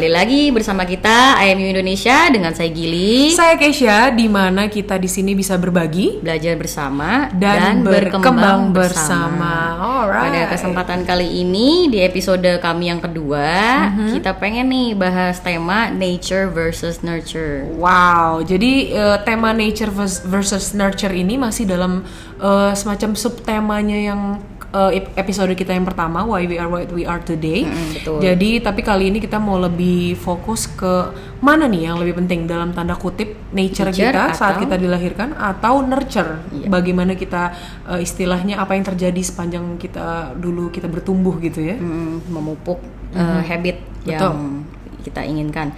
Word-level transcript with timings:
Kembali 0.00 0.16
lagi 0.16 0.48
bersama 0.48 0.88
kita 0.88 1.36
IMU 1.44 1.76
Indonesia 1.76 2.32
dengan 2.32 2.56
saya 2.56 2.72
Gili. 2.72 3.36
Saya 3.36 3.60
Keisha, 3.60 4.08
di 4.08 4.32
mana 4.32 4.64
kita 4.72 4.96
di 4.96 5.04
sini 5.04 5.36
bisa 5.36 5.60
berbagi 5.60 6.24
belajar 6.24 6.56
bersama 6.56 7.28
dan, 7.36 7.84
berkembang 7.84 8.72
bersama. 8.72 9.76
Pada 10.08 10.08
Alright. 10.08 10.56
kesempatan 10.56 11.04
kali 11.04 11.44
ini 11.44 11.92
di 11.92 12.00
episode 12.00 12.48
kami 12.64 12.88
yang 12.88 13.04
kedua, 13.04 13.52
Mm-hmm. 13.92 14.12
kita 14.16 14.32
pengen 14.40 14.72
nih 14.72 14.88
bahas 14.96 15.36
tema 15.44 15.92
nature 15.92 16.48
versus 16.48 17.04
nurture. 17.04 17.68
Wow, 17.76 18.40
jadi 18.40 18.72
eh, 18.96 19.18
tema 19.28 19.52
nature 19.52 19.92
vers- 19.92 20.24
versus 20.24 20.72
nurture 20.72 21.12
ini 21.12 21.36
masih 21.36 21.68
dalam 21.68 22.08
eh, 22.40 22.72
semacam 22.72 23.12
subtemanya 23.12 24.00
yang 24.00 24.40
ep- 24.70 25.12
episode 25.18 25.50
kita 25.58 25.74
yang 25.74 25.82
pertama 25.82 26.22
Why 26.22 26.46
We 26.46 26.56
Are 26.56 26.70
What 26.70 26.94
We 26.94 27.02
Are 27.02 27.18
Today. 27.18 27.66
Mm, 27.66 27.88
betul. 27.98 28.18
Jadi 28.22 28.50
tapi 28.62 28.80
kali 28.86 29.10
ini 29.10 29.18
kita 29.18 29.42
mau 29.42 29.58
lebih 29.58 30.14
fokus 30.14 30.70
ke 30.70 31.10
mana 31.42 31.66
nih 31.66 31.90
yang 31.90 31.98
lebih 31.98 32.22
penting 32.22 32.46
dalam 32.46 32.70
tanda 32.70 32.94
kutip 32.94 33.34
nature, 33.50 33.90
Nature 33.90 34.14
kita 34.14 34.24
saat 34.38 34.62
kita 34.62 34.78
dilahirkan 34.78 35.34
atau 35.34 35.82
nurture. 35.82 36.38
Iya. 36.54 36.66
Bagaimana 36.70 37.18
kita 37.18 37.50
eh, 37.90 38.00
istilahnya 38.06 38.62
apa 38.62 38.78
yang 38.78 38.86
terjadi 38.86 39.20
sepanjang 39.20 39.74
kita 39.74 40.38
dulu 40.38 40.70
kita 40.70 40.86
bertumbuh 40.86 41.34
gitu 41.42 41.66
ya. 41.66 41.74
Mm, 41.74 42.30
memupuk 42.30 42.78
uh, 43.18 43.42
habit. 43.42 43.82
Betul. 44.00 44.32
yang 44.32 44.64
kita 45.00 45.20
inginkan. 45.24 45.76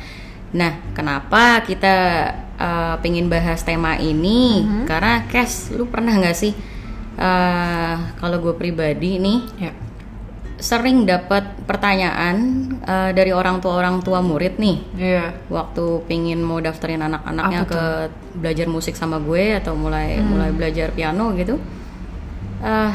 Nah, 0.53 0.79
kenapa 0.93 1.65
kita 1.65 1.95
uh, 2.61 2.95
pengen 3.01 3.33
bahas 3.33 3.65
tema 3.65 3.97
ini? 3.97 4.63
Mm-hmm. 4.63 4.85
Karena 4.85 5.25
Kes, 5.27 5.73
lu 5.73 5.89
pernah 5.89 6.13
nggak 6.13 6.37
sih 6.37 6.53
uh, 7.17 7.95
kalau 8.17 8.37
gue 8.39 8.55
pribadi 8.55 9.19
nih 9.19 9.39
Ya. 9.59 9.73
sering 10.57 11.03
dapat 11.03 11.43
pertanyaan 11.67 12.37
uh, 12.87 13.11
dari 13.11 13.35
orang 13.35 13.59
tua 13.59 13.77
orang 13.77 13.99
tua 13.99 14.23
murid 14.23 14.63
nih 14.63 14.77
Iya. 14.95 15.27
waktu 15.51 16.07
pingin 16.07 16.39
mau 16.39 16.63
daftarin 16.63 17.03
anak-anaknya 17.03 17.61
Apa 17.63 17.69
ke 17.69 17.83
belajar 18.39 18.67
musik 18.67 18.95
sama 18.95 19.19
gue 19.19 19.59
atau 19.59 19.75
mulai 19.75 20.23
mulai 20.23 20.51
belajar 20.51 20.95
piano 20.95 21.35
gitu 21.35 21.59
Eh, 22.63 22.93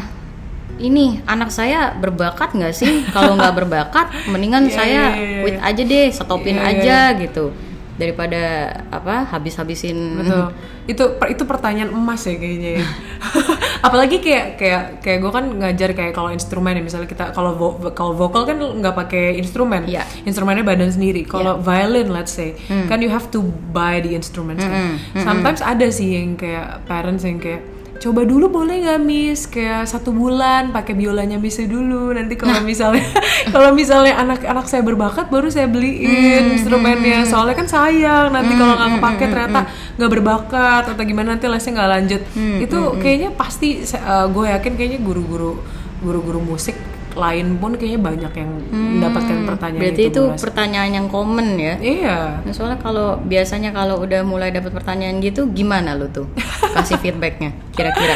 ini 0.79 1.19
anak 1.27 1.51
saya 1.51 1.91
berbakat 1.91 2.55
nggak 2.55 2.71
sih 2.71 3.03
kalau 3.15 3.35
nggak 3.35 3.51
berbakat 3.51 4.07
mendingan 4.31 4.71
Iya, 4.71 4.71
saya 4.71 5.03
iya, 5.11 5.19
iya, 5.19 5.39
quit 5.43 5.57
iya. 5.59 5.67
aja 5.67 5.81
deh 5.83 6.07
stopin 6.07 6.55
iya, 6.55 6.67
aja 6.71 6.97
gitu 7.19 7.51
daripada 7.97 8.43
apa 8.87 9.27
habis-habisin 9.27 10.23
Betul. 10.23 10.55
itu 10.95 11.03
itu 11.35 11.43
pertanyaan 11.43 11.91
emas 11.91 12.23
ya 12.23 12.39
kayaknya. 12.39 12.79
ya. 12.79 12.85
Apalagi 13.79 14.17
kayak 14.17 14.45
kayak 14.55 14.81
kayak 14.99 15.19
gue 15.19 15.31
kan 15.31 15.45
ngajar 15.55 15.89
kayak 15.91 16.11
kalau 16.11 16.29
instrumen 16.29 16.71
ya 16.71 16.81
misalnya 16.81 17.05
kita 17.05 17.31
kalau 17.31 17.53
vo- 17.53 17.91
kalau 17.91 18.13
vokal 18.13 18.43
kan 18.43 18.57
nggak 18.57 18.95
pakai 18.97 19.35
instrumen. 19.35 19.85
Iya. 19.85 20.03
Instrumennya 20.23 20.63
badan 20.63 20.89
sendiri. 20.89 21.23
Kalau 21.23 21.59
violin 21.59 22.09
let's 22.09 22.31
say 22.31 22.57
kan 22.85 22.99
you 22.99 23.07
have 23.07 23.27
to 23.27 23.41
buy 23.69 23.97
the 23.97 24.11
instruments. 24.11 24.63
kan. 24.63 24.97
Sometimes 25.17 25.59
ada 25.59 25.87
sih 25.87 26.15
yang 26.15 26.33
kayak 26.33 26.85
parents 26.85 27.21
yang 27.21 27.37
kayak 27.37 27.61
coba 27.97 28.21
dulu 28.25 28.49
boleh 28.49 28.85
nggak 28.85 29.01
miss? 29.01 29.45
Kayak 29.45 29.89
satu 29.89 30.13
bulan 30.13 30.73
pakai 30.73 30.93
biolanya 30.93 31.37
bisa 31.37 31.65
dulu. 31.65 32.13
Nanti 32.13 32.37
kalau 32.37 32.61
misalnya 32.65 33.05
kalau 33.53 33.73
misalnya 33.73 34.17
anak-anak 34.17 34.65
saya 34.65 34.81
berbakat 34.81 35.29
baru 35.29 35.49
saya 35.49 35.69
beliin 35.69 36.57
instrumennya. 36.57 37.27
soalnya 37.27 37.55
kan 37.57 37.67
sayang 37.69 38.33
nanti 38.33 38.53
kalau 38.57 38.73
nggak 38.77 38.91
kepake 38.97 39.25
ternyata 39.29 39.61
nggak 39.97 40.11
berbakat 40.11 40.83
atau 40.89 41.03
gimana 41.05 41.37
nanti 41.37 41.45
lesnya 41.45 41.71
nggak 41.77 41.91
lanjut. 41.91 42.21
Itu 42.63 42.79
kayaknya 42.97 43.29
pasti 43.37 43.85
gue 44.33 44.45
yakin 44.49 44.73
kayaknya 44.77 44.99
guru-guru 45.01 45.61
guru-guru 46.01 46.39
musik 46.41 46.77
lain 47.17 47.57
pun 47.57 47.73
kayaknya 47.73 48.01
banyak 48.01 48.33
yang 48.37 48.51
mendapatkan 48.69 49.37
pertanyaan 49.49 49.81
berarti 49.81 50.03
itu, 50.07 50.23
itu, 50.29 50.41
pertanyaan 50.41 50.91
yang 50.93 51.07
common 51.09 51.57
ya? 51.57 51.75
Iya. 51.81 52.17
Nah, 52.45 52.53
soalnya 52.53 52.79
kalau 52.79 53.17
biasanya 53.25 53.73
kalau 53.73 53.99
udah 54.05 54.21
mulai 54.21 54.53
dapat 54.53 54.71
pertanyaan 54.71 55.17
gitu 55.19 55.49
gimana 55.49 55.97
lu 55.97 56.07
tuh? 56.13 56.29
Kasih 56.77 57.01
feedbacknya 57.01 57.51
kira-kira. 57.73 58.15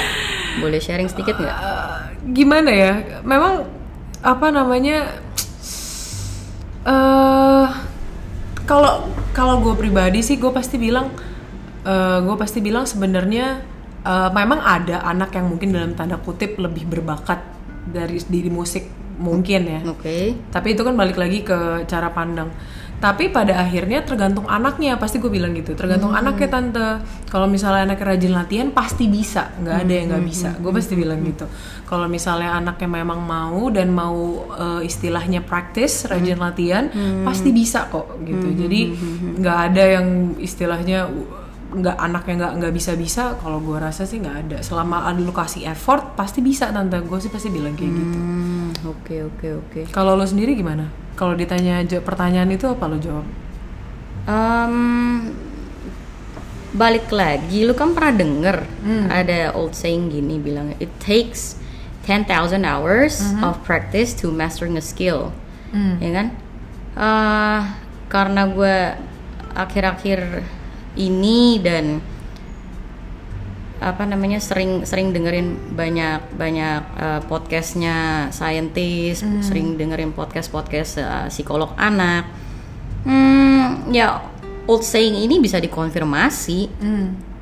Boleh 0.61 0.77
sharing 0.77 1.09
sedikit 1.09 1.41
nggak? 1.41 1.57
Eh, 1.57 1.99
gimana 2.31 2.69
ya? 2.69 2.93
Memang 3.25 3.65
apa 4.21 4.47
namanya 4.53 5.17
eh 6.85 7.67
kalau 8.69 9.09
kalau 9.33 9.61
gue 9.65 9.73
pribadi 9.73 10.21
sih 10.21 10.37
gue 10.37 10.53
pasti 10.53 10.77
bilang 10.77 11.09
gue 12.21 12.35
pasti 12.37 12.61
bilang 12.61 12.85
sebenarnya 12.85 13.65
eh, 14.05 14.29
memang 14.29 14.61
ada 14.61 15.01
anak 15.05 15.33
yang 15.33 15.49
mungkin 15.49 15.73
dalam 15.73 15.97
tanda 15.97 16.21
kutip 16.21 16.61
lebih 16.61 16.85
berbakat 16.85 17.41
dari 17.85 18.21
diri 18.21 18.49
musik 18.53 18.85
mungkin 19.21 19.61
ya. 19.69 19.79
Oke. 19.85 20.33
Tapi 20.49 20.67
itu 20.73 20.81
kan 20.81 20.97
balik 20.97 21.17
lagi 21.17 21.45
ke 21.45 21.85
cara 21.85 22.09
pandang. 22.09 22.49
Tapi 23.01 23.33
pada 23.33 23.57
akhirnya 23.57 24.05
tergantung 24.05 24.45
anaknya 24.45 24.93
pasti 25.01 25.17
gue 25.17 25.33
bilang 25.33 25.57
gitu. 25.57 25.73
Tergantung 25.73 26.13
anaknya 26.13 26.49
tante. 26.53 27.01
Kalau 27.33 27.49
misalnya 27.49 27.89
anaknya 27.89 28.13
rajin 28.13 28.33
latihan 28.37 28.67
pasti 28.69 29.09
bisa. 29.09 29.49
Nggak 29.57 29.77
ada 29.81 29.93
yang 29.93 30.07
nggak 30.13 30.25
bisa. 30.29 30.49
Gue 30.61 30.69
pasti 30.69 30.93
bilang 30.93 31.25
gitu. 31.25 31.49
Kalau 31.89 32.05
misalnya 32.05 32.61
anaknya 32.61 33.01
memang 33.01 33.25
mau 33.25 33.73
dan 33.73 33.89
mau 33.89 34.45
eh, 34.53 34.85
istilahnya 34.85 35.41
practice 35.41 36.05
rajin 36.05 36.37
latihan 36.37 36.93
pasti 37.25 37.49
bisa 37.49 37.89
kok 37.89 38.21
gitu. 38.21 38.53
Jadi 38.53 38.93
nggak 39.41 39.57
ada 39.73 39.83
yang 39.97 40.37
istilahnya 40.37 41.09
nggak 41.71 41.95
anaknya 41.95 42.33
nggak 42.37 42.53
nggak 42.57 42.73
bisa 42.73 42.91
bisa 42.93 43.23
kalau 43.37 43.57
gue 43.57 43.75
rasa 43.75 44.03
sih 44.03 44.19
nggak 44.19 44.37
ada 44.41 44.57
selama 44.59 45.05
ada 45.05 45.15
lu 45.17 45.31
kasih 45.31 45.65
effort 45.65 46.13
pasti 46.13 46.39
bisa 46.39 46.67
tante 46.67 46.97
gue 46.97 47.17
sih 47.17 47.27
pasti 47.27 47.47
bilang 47.47 47.73
kayak 47.73 47.91
gitu 47.91 48.17
Hmm, 48.17 48.69
oke 48.83 49.15
oke 49.25 49.47
oke 49.57 49.79
kalau 49.89 50.13
lo 50.13 50.23
sendiri 50.23 50.51
gimana? 50.53 50.91
Kalau 51.11 51.31
ditanya 51.31 51.79
pertanyaan 51.99 52.49
itu 52.49 52.65
apa 52.65 52.85
lo 52.85 52.97
jawab? 52.97 53.23
Em, 54.23 54.75
balik 56.71 57.07
lagi 57.09 57.63
lu 57.63 57.71
kan 57.71 57.91
pernah 57.91 58.13
denger 58.13 58.57
Hmm. 58.79 59.07
ada 59.07 59.51
old 59.51 59.71
saying 59.71 60.07
gini 60.07 60.37
bilang 60.37 60.71
it 60.77 60.91
takes 60.97 61.59
10,000 62.03 62.27
hours 62.63 63.19
Mm-hmm. 63.21 63.43
of 63.43 63.59
practice 63.61 64.11
to 64.13 64.27
mastering 64.29 64.73
a 64.73 64.83
skill 64.83 65.31
Hmm. 65.69 65.99
ya 65.99 66.11
kan 66.11 66.27
Eh, 66.91 67.59
karena 68.07 68.43
gue 68.45 68.75
akhir-akhir 69.53 70.43
ini 70.93 71.59
dan 71.59 71.99
apa 73.81 74.05
namanya 74.05 74.37
sering 74.37 74.85
sering 74.85 75.09
dengerin 75.09 75.73
banyak 75.73 76.21
banyak 76.37 76.81
eh, 76.95 77.21
podcastnya 77.25 78.29
scientist 78.29 79.25
sering 79.41 79.73
dengerin 79.73 80.13
podcast 80.13 80.47
podcast 80.47 81.01
psikolog 81.27 81.73
anak. 81.75 82.29
Hmm, 83.01 83.89
ya 83.89 84.21
old 84.69 84.85
saying 84.85 85.17
ini 85.17 85.41
bisa 85.41 85.57
dikonfirmasi. 85.57 86.59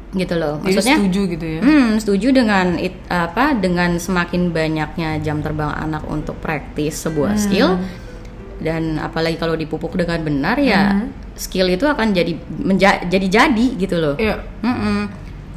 Gitu 0.09 0.33
loh 0.33 0.57
Jadi 0.57 0.73
maksudnya 0.73 0.97
setuju 0.97 1.21
gitu 1.29 1.45
ya? 1.45 1.59
Hmm, 1.61 1.89
setuju 1.99 2.27
dengan 2.33 2.67
it- 2.79 3.05
apa 3.11 3.53
dengan 3.53 3.99
semakin 3.99 4.49
banyaknya 4.49 5.21
jam 5.21 5.43
terbang 5.43 5.69
anak 5.69 6.01
untuk 6.07 6.39
praktis 6.39 7.03
sebuah 7.03 7.35
Hmm. 7.35 7.43
skill. 7.43 7.69
Dan 8.57 8.97
apalagi 8.97 9.35
kalau 9.35 9.53
dipupuk 9.53 9.93
dengan 9.93 10.23
benar 10.23 10.55
ya 10.57 11.03
skill 11.39 11.71
itu 11.71 11.87
akan 11.87 12.11
jadi 12.11 12.35
menja- 12.51 13.07
jadi 13.07 13.27
jadi 13.31 13.67
gitu 13.79 13.95
loh. 13.95 14.15
Iya. 14.19 14.43
Mm-mm. 14.59 15.07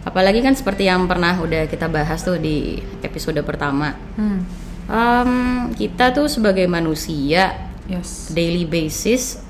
Apalagi 0.02 0.38
kan 0.38 0.54
seperti 0.54 0.86
yang 0.86 1.06
pernah 1.06 1.34
udah 1.36 1.66
kita 1.66 1.86
bahas 1.86 2.22
tuh 2.22 2.38
di 2.38 2.74
episode 3.02 3.38
pertama. 3.42 3.94
Hmm. 4.14 4.42
Em, 4.86 5.32
kita 5.74 6.10
tuh 6.10 6.26
sebagai 6.26 6.66
manusia 6.66 7.70
Yes. 7.82 8.30
daily 8.30 8.62
basis 8.62 9.42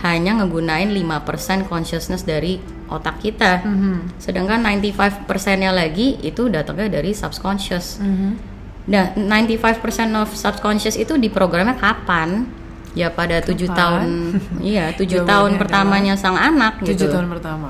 hanya 0.00 0.36
ngegunain 0.36 0.92
5% 0.92 1.24
consciousness 1.64 2.20
dari 2.20 2.60
otak 2.86 3.16
kita. 3.18 3.64
Sedangkan 4.16 4.60
95%-nya 4.60 5.72
lagi 5.72 6.20
itu 6.20 6.48
datangnya 6.48 7.00
dari 7.00 7.12
subconscious. 7.12 7.96
Nah, 8.88 9.12
95% 9.12 9.80
of 10.16 10.28
subconscious 10.32 10.96
itu 10.96 11.16
diprogramnya 11.16 11.76
kapan? 11.76 12.48
Ya 12.96 13.12
pada 13.12 13.38
tujuh 13.44 13.68
tahun, 13.68 14.36
iya 14.64 14.90
tujuh 14.96 15.22
tahun 15.28 15.60
pertamanya 15.60 16.16
sang 16.16 16.34
anak 16.36 16.80
Tujuh 16.82 17.06
gitu. 17.06 17.12
tahun 17.12 17.28
pertama. 17.30 17.68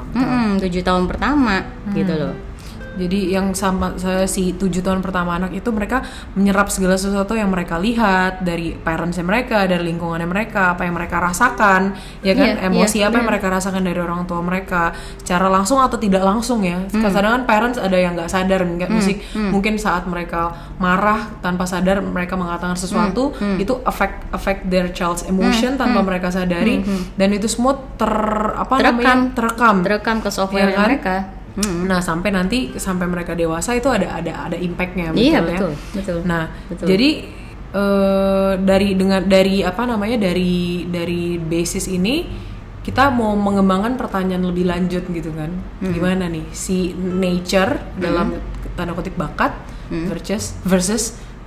Tujuh 0.63 0.83
tahun 0.83 1.05
pertama 1.11 1.63
gitu 1.93 2.15
loh. 2.15 2.35
Jadi 2.99 3.31
yang 3.31 3.55
sama 3.55 3.95
saya 3.95 4.27
si 4.27 4.53
tujuh 4.59 4.83
tahun 4.83 5.01
pertama 5.01 5.39
anak 5.39 5.55
itu 5.55 5.71
mereka 5.71 6.03
menyerap 6.35 6.67
segala 6.69 6.99
sesuatu 6.99 7.39
yang 7.39 7.49
mereka 7.49 7.79
lihat 7.79 8.43
dari 8.43 8.75
parentsnya 8.75 9.23
mereka, 9.23 9.65
dari 9.71 9.87
lingkungannya 9.87 10.27
mereka, 10.27 10.75
apa 10.75 10.83
yang 10.85 10.99
mereka 10.99 11.23
rasakan, 11.23 11.95
ya 12.27 12.35
kan, 12.35 12.59
Iya, 12.59 12.67
emosi 12.67 12.99
iya, 12.99 13.07
apa 13.09 13.23
yang 13.23 13.29
mereka 13.31 13.47
rasakan 13.49 13.83
dari 13.87 14.01
orang 14.03 14.27
tua 14.27 14.43
mereka, 14.43 14.91
secara 15.23 15.47
langsung 15.47 15.79
atau 15.79 15.97
tidak 15.97 16.27
langsung 16.27 16.67
ya. 16.67 16.83
Kadang 16.91 17.39
kan 17.39 17.43
parents 17.47 17.79
ada 17.79 17.95
yang 17.95 18.19
nggak 18.19 18.31
sadar, 18.31 18.61
nggak 18.67 18.91
musik 18.91 19.23
mungkin 19.35 19.79
saat 19.79 20.05
mereka 20.11 20.51
marah 20.83 21.39
tanpa 21.41 21.65
sadar 21.65 22.03
mereka 22.03 22.35
mengatakan 22.35 22.75
sesuatu 22.75 23.31
itu 23.57 23.79
affect 23.87 24.27
affect 24.35 24.67
their 24.67 24.91
child's 24.91 25.23
emotion 25.25 25.79
tanpa 25.79 26.03
mereka 26.03 26.35
sadari. 26.35 26.83
Dan 27.15 27.31
itu 27.31 27.47
semua 27.47 27.79
ter 27.95 28.11
apa 28.59 28.75
namanya? 28.83 28.99
Terekam. 28.99 29.21
terekam. 29.37 29.77
Terekam 29.87 30.17
ke 30.25 30.31
software 30.33 30.71
Iya 30.71 30.77
kan? 30.77 30.87
mereka. 30.89 31.15
Mm. 31.59 31.85
Nah 31.85 31.99
sampai 31.99 32.31
nanti 32.31 32.71
sampai 32.73 33.05
mereka 33.05 33.35
dewasa 33.35 33.75
itu 33.75 33.91
ada 33.91 34.15
ada 34.15 34.47
ada 34.47 34.55
impactnya 34.55 35.11
Iya, 35.11 35.43
betul 35.43 35.51
ya. 35.51 35.59
betul, 35.59 35.73
betul, 35.93 36.19
Nah 36.23 36.43
betul. 36.71 36.87
jadi 36.87 37.09
eh, 37.69 38.53
dari 38.59 38.89
dengan 38.95 39.21
dari 39.23 39.61
apa 39.61 39.83
namanya 39.83 40.23
dari 40.23 40.87
dari 40.87 41.35
basis 41.37 41.85
ini 41.87 42.47
kita 42.81 43.11
mau 43.11 43.35
mengembangkan 43.35 43.99
pertanyaan 43.99 44.47
lebih 44.47 44.65
lanjut 44.65 45.05
gitu 45.05 45.29
kan 45.31 45.53
gimana 45.83 46.25
nih 46.25 46.47
si 46.49 46.95
nature 46.97 47.77
dalam 47.95 48.33
tanda 48.73 48.95
kutip 48.95 49.13
bakat 49.13 49.53
versus 50.09 50.57
versus 50.63 51.05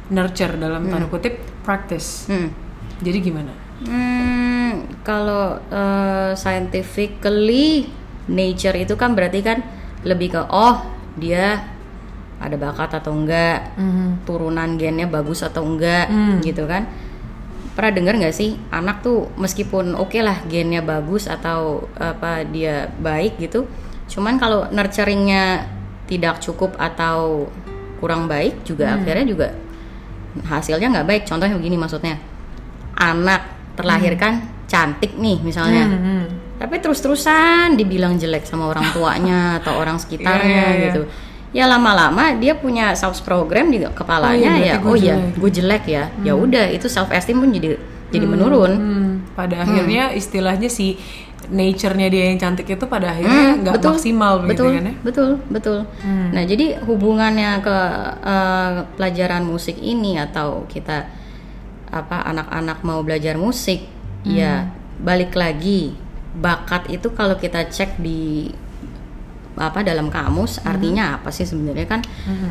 nurture 0.07 0.53
dalam 0.55 0.85
tanda 0.85 1.07
kutip 1.07 1.33
practice 1.61 2.27
Hmm. 2.27 2.51
jadi 2.99 3.17
gimana 3.23 3.53
Hmm, 3.81 4.85
kalau 5.01 5.57
eh, 5.65 6.37
scientifically 6.37 7.89
nature 8.27 8.77
itu 8.77 8.93
kan 8.93 9.17
berarti 9.17 9.41
kan 9.41 9.65
lebih 10.01 10.33
ke 10.33 10.41
oh 10.49 10.81
dia 11.19 11.61
ada 12.41 12.57
bakat 12.57 12.97
atau 12.97 13.13
enggak, 13.13 13.77
turunan 14.25 14.73
gennya 14.73 15.05
bagus 15.05 15.45
atau 15.45 15.61
enggak, 15.61 16.09
gitu 16.41 16.65
kan? 16.65 16.89
Pernah 17.77 17.91
dengar 17.93 18.13
nggak 18.17 18.35
sih 18.35 18.57
anak 18.73 19.05
tuh 19.05 19.29
meskipun 19.37 19.93
oke 19.93 20.17
lah 20.19 20.41
gennya 20.49 20.81
bagus 20.81 21.29
atau 21.29 21.85
apa 21.95 22.41
dia 22.43 22.89
baik 22.97 23.37
gitu, 23.37 23.69
cuman 24.09 24.41
kalau 24.41 24.65
nurturingnya 24.73 25.69
tidak 26.09 26.41
cukup 26.41 26.75
atau 26.81 27.47
kurang 28.01 28.25
baik 28.25 28.65
juga 28.65 28.97
akhirnya 28.97 29.23
juga 29.29 29.47
hasilnya 30.49 30.97
nggak 30.97 31.07
baik. 31.07 31.23
Contohnya 31.29 31.55
begini 31.55 31.77
maksudnya, 31.77 32.17
anak 32.97 33.45
terlahirkan 33.77 34.65
cantik 34.65 35.13
nih 35.15 35.37
misalnya, 35.45 35.83
Hmm, 35.87 36.25
tapi 36.61 36.77
terus-terusan 36.77 37.73
dibilang 37.73 38.15
jelek 38.15 38.45
sama 38.45 38.69
orang 38.69 38.85
tuanya 38.93 39.39
atau 39.59 39.73
orang 39.75 39.97
sekitarnya 39.97 40.45
Iya, 40.45 40.61
iya, 40.61 40.77
iya. 40.77 40.85
gitu. 40.93 41.01
Ya 41.51 41.65
lama-lama 41.67 42.37
dia 42.37 42.53
punya 42.53 42.93
self 42.93 43.25
program 43.25 43.67
di 43.67 43.81
kepalanya 43.81 44.51
Oh 44.53 44.61
iya, 44.61 44.71
ya, 44.71 44.75
oh 44.79 44.93
gue 44.93 44.97
ya, 45.01 45.15
jelek. 45.17 45.33
gue 45.35 45.49
jelek 45.51 45.83
ya. 45.89 46.03
Ya 46.21 46.33
udah 46.37 46.69
itu 46.69 46.85
self 46.85 47.09
esteem 47.09 47.41
pun 47.41 47.49
jadi 47.49 47.75
jadi 48.07 48.23
menurun. 48.23 48.71
Hmm, 48.71 49.11
pada 49.33 49.65
akhirnya 49.65 50.13
istilahnya 50.13 50.69
si 50.69 50.95
nature-nya 51.49 52.07
dia 52.07 52.31
yang 52.31 52.37
cantik 52.37 52.69
itu 52.69 52.85
pada 52.85 53.11
akhirnya 53.11 53.57
Hmm, 53.57 53.61
nggak 53.65 53.75
betul, 53.81 53.91
maksimal 53.91 54.33
begitu 54.39 54.51
betul, 54.63 54.69
kan 54.71 54.83
ya 54.85 54.93
betul, 55.03 55.29
betul. 55.49 55.79
Nah, 56.05 56.43
jadi 56.45 56.65
hubungannya 56.85 57.51
ke 57.59 57.77
eh, 58.23 58.71
pelajaran 58.95 59.43
musik 59.43 59.75
ini 59.75 60.15
atau 60.15 60.63
kita 60.69 61.09
apa 61.91 62.23
anak-anak 62.23 62.79
mau 62.87 63.03
belajar 63.03 63.35
musik, 63.35 63.83
ya 64.23 64.71
balik 65.01 65.35
lagi 65.35 65.97
bakat 66.35 66.87
itu 66.89 67.11
kalau 67.11 67.35
kita 67.35 67.67
cek 67.67 67.99
di 67.99 68.51
apa 69.51 69.83
dalam 69.83 70.07
kamus 70.07 70.63
artinya 70.63 71.19
apa 71.19 71.27
sih 71.27 71.43
sebenarnya 71.43 71.83
kan 71.83 72.01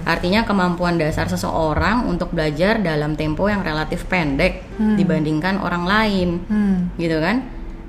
artinya 0.05 0.45
kemampuan 0.45 1.01
dasar 1.01 1.33
seseorang 1.33 2.05
untuk 2.05 2.29
belajar 2.37 2.77
dalam 2.77 3.17
tempo 3.17 3.49
yang 3.49 3.65
relatif 3.65 4.05
pendek 4.05 4.69
dibandingkan 5.01 5.65
orang 5.65 5.89
lain 5.89 6.29
Hmm. 6.45 6.93
gitu 7.01 7.17
kan 7.19 7.41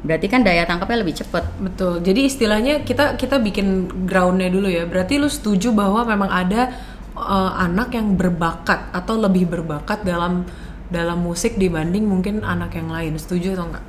berarti 0.01 0.27
kan 0.31 0.41
daya 0.41 0.65
tangkapnya 0.65 1.05
lebih 1.05 1.21
cepat 1.21 1.45
Betul. 1.61 2.01
Jadi 2.01 2.25
istilahnya 2.25 2.81
kita 2.81 3.21
kita 3.21 3.37
bikin 3.37 3.85
groundnya 4.09 4.49
dulu 4.49 4.65
ya. 4.65 4.89
Berarti 4.89 5.21
lu 5.21 5.29
setuju 5.29 5.69
bahwa 5.69 6.01
memang 6.09 6.25
ada 6.25 6.73
uh, 7.13 7.53
anak 7.61 7.93
yang 7.93 8.17
berbakat 8.17 8.89
atau 8.89 9.21
lebih 9.21 9.45
berbakat 9.45 10.01
dalam 10.01 10.49
dalam 10.89 11.21
musik 11.21 11.55
dibanding 11.55 12.09
mungkin 12.09 12.41
anak 12.41 12.73
yang 12.73 12.89
lain. 12.89 13.13
Setuju 13.15 13.53
atau 13.53 13.69
enggak? 13.69 13.85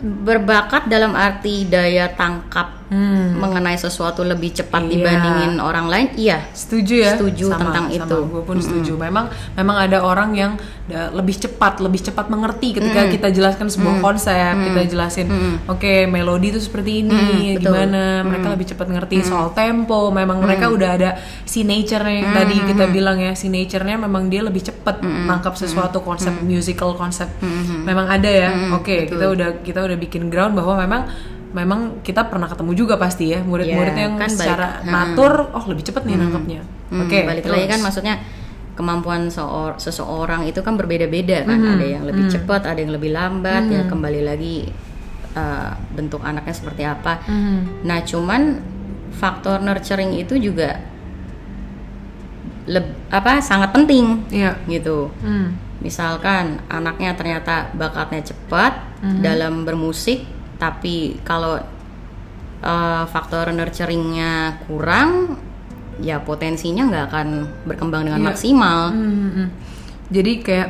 Berbakat 0.00 0.88
dalam 0.88 1.12
arti 1.12 1.68
daya 1.68 2.08
tangkap 2.16 2.79
mengenai 2.90 3.78
sesuatu 3.78 4.26
lebih 4.26 4.50
cepat 4.50 4.82
Iya. 4.82 4.90
dibandingin 4.90 5.52
orang 5.62 5.86
lain 5.86 6.06
iya. 6.18 6.50
Setuju 6.50 6.94
ya? 7.06 7.12
Setuju 7.14 7.54
tentang 7.54 7.86
itu. 7.86 8.18
Gue 8.26 8.42
pun 8.42 8.58
setuju. 8.58 8.98
Memang 8.98 9.30
memang 9.54 9.76
ada 9.78 10.02
orang 10.02 10.34
yang 10.34 10.52
lebih 10.90 11.38
cepat, 11.38 11.78
lebih 11.78 12.02
cepat 12.02 12.26
mengerti 12.26 12.74
ketika 12.74 13.06
kita 13.06 13.30
jelaskan 13.30 13.70
sebuah 13.70 14.02
konsep, 14.02 14.58
kita 14.58 14.90
jelasin, 14.90 15.30
oke 15.70 16.10
melodi 16.10 16.50
itu 16.50 16.58
seperti 16.58 17.06
ini, 17.06 17.54
gimana. 17.62 18.26
Mereka 18.26 18.46
lebih 18.50 18.74
cepat 18.74 18.90
ngerti 18.90 19.22
soal 19.22 19.54
tempo. 19.54 20.10
Memang 20.10 20.42
mereka 20.42 20.66
udah 20.66 20.90
ada 20.98 21.10
si 21.46 21.62
nature-nya 21.62 22.26
yang 22.26 22.30
tadi 22.34 22.56
kita 22.74 22.90
bilang 22.90 23.22
ya, 23.22 23.38
si 23.38 23.46
nature-nya 23.46 24.02
memang 24.02 24.26
dia 24.26 24.42
lebih 24.42 24.66
cepat 24.66 24.98
nangkap 25.06 25.54
sesuatu 25.54 26.02
konsep 26.02 26.34
musical 26.42 26.98
konsep. 26.98 27.30
Memang 27.86 28.10
ada 28.10 28.26
ya. 28.26 28.50
Oke, 28.74 29.06
kita 29.06 29.30
udah 29.30 29.62
kita 29.62 29.86
udah 29.86 29.94
bikin 29.94 30.26
ground 30.26 30.58
bahwa 30.58 30.74
memang 30.82 31.02
memang 31.50 32.00
kita 32.00 32.24
pernah 32.24 32.46
ketemu 32.46 32.72
juga 32.74 32.94
pasti 32.94 33.28
ya 33.28 33.40
murid-murid 33.40 33.92
Ya, 33.92 34.02
yang 34.04 34.14
kan 34.14 34.26
balik- 34.26 34.38
secara 34.38 34.68
Hmm. 34.78 34.88
natur 34.88 35.32
oh 35.50 35.64
lebih 35.66 35.82
cepat 35.82 36.02
nih 36.04 36.16
nangkapnya. 36.16 36.60
Hmm, 36.88 37.02
Oke, 37.02 37.18
balik 37.22 37.42
terus. 37.42 37.54
lagi 37.54 37.66
kan 37.66 37.80
maksudnya 37.80 38.14
kemampuan 38.72 39.28
seor- 39.28 39.76
seseorang 39.76 40.44
itu 40.44 40.58
kan 40.58 40.74
berbeda-beda 40.74 41.44
kan 41.44 41.58
Hmm. 41.58 41.74
ada 41.74 41.86
yang 41.86 42.02
lebih 42.02 42.26
cepat 42.26 42.64
ada 42.64 42.78
yang 42.78 42.90
lebih 42.90 43.10
lambat 43.10 43.66
ya 43.66 43.82
kembali 43.84 44.22
lagi 44.22 44.70
uh, 45.30 45.70
bentuk 45.90 46.22
anaknya 46.22 46.50
seperti 46.50 46.82
apa 46.82 47.20
Hmm. 47.22 47.82
nah 47.82 48.00
cuman 48.00 48.62
faktor 49.12 49.60
nurturing 49.60 50.16
itu 50.16 50.34
juga 50.36 50.80
leb- 52.66 52.94
apa 53.08 53.38
sangat 53.40 53.70
penting 53.70 54.26
Iya. 54.28 54.54
gitu 54.66 55.10
Hmm. 55.18 55.54
misalkan 55.78 56.62
anaknya 56.66 57.12
ternyata 57.12 57.68
bakatnya 57.72 58.22
cepat 58.24 58.72
dalam 59.00 59.64
bermusik 59.64 60.28
tapi 60.60 61.18
kalau 61.20 61.56
uh, 62.60 63.04
faktor 63.06 63.48
nurturingnya 63.50 64.32
kurang 64.62 65.40
ya 65.98 66.20
potensinya 66.20 66.84
nggak 66.86 67.04
akan 67.08 67.28
berkembang 67.64 68.04
dengan 68.04 68.20
Iya. 68.20 68.28
maksimal 68.28 68.80
Hmm, 68.92 69.08
hmm, 69.10 69.32
hmm. 69.32 69.48
Jadi 70.10 70.32
kayak 70.40 70.68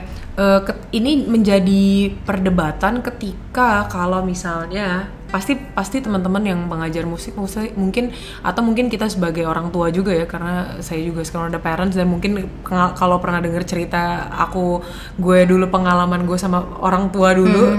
ket- 0.62 0.84
ini 0.92 1.24
menjadi 1.24 1.84
perdebatan 2.22 3.00
ketika 3.00 3.86
kalau 3.86 4.20
misalnya 4.20 5.08
pasti 5.30 5.54
pasti 5.54 6.02
teman-teman 6.02 6.42
yang 6.42 6.60
mengajar 6.66 7.06
musik 7.06 7.38
mungkin 7.78 8.10
atau 8.42 8.60
mungkin 8.66 8.90
kita 8.90 9.06
sebagai 9.06 9.46
orang 9.46 9.70
tua 9.70 9.94
juga 9.94 10.10
ya 10.10 10.26
karena 10.26 10.82
saya 10.82 11.00
juga 11.06 11.22
sekarang 11.22 11.54
ada 11.54 11.62
parents 11.62 11.94
dan 11.94 12.10
mungkin 12.10 12.50
kalau 12.66 13.22
pernah 13.22 13.38
dengar 13.38 13.62
cerita 13.62 14.26
aku 14.34 14.82
gue 15.16 15.46
dulu 15.46 15.70
pengalaman 15.70 16.26
gue 16.26 16.36
sama 16.36 16.66
orang 16.82 17.14
tua 17.14 17.32
dulu 17.32 17.78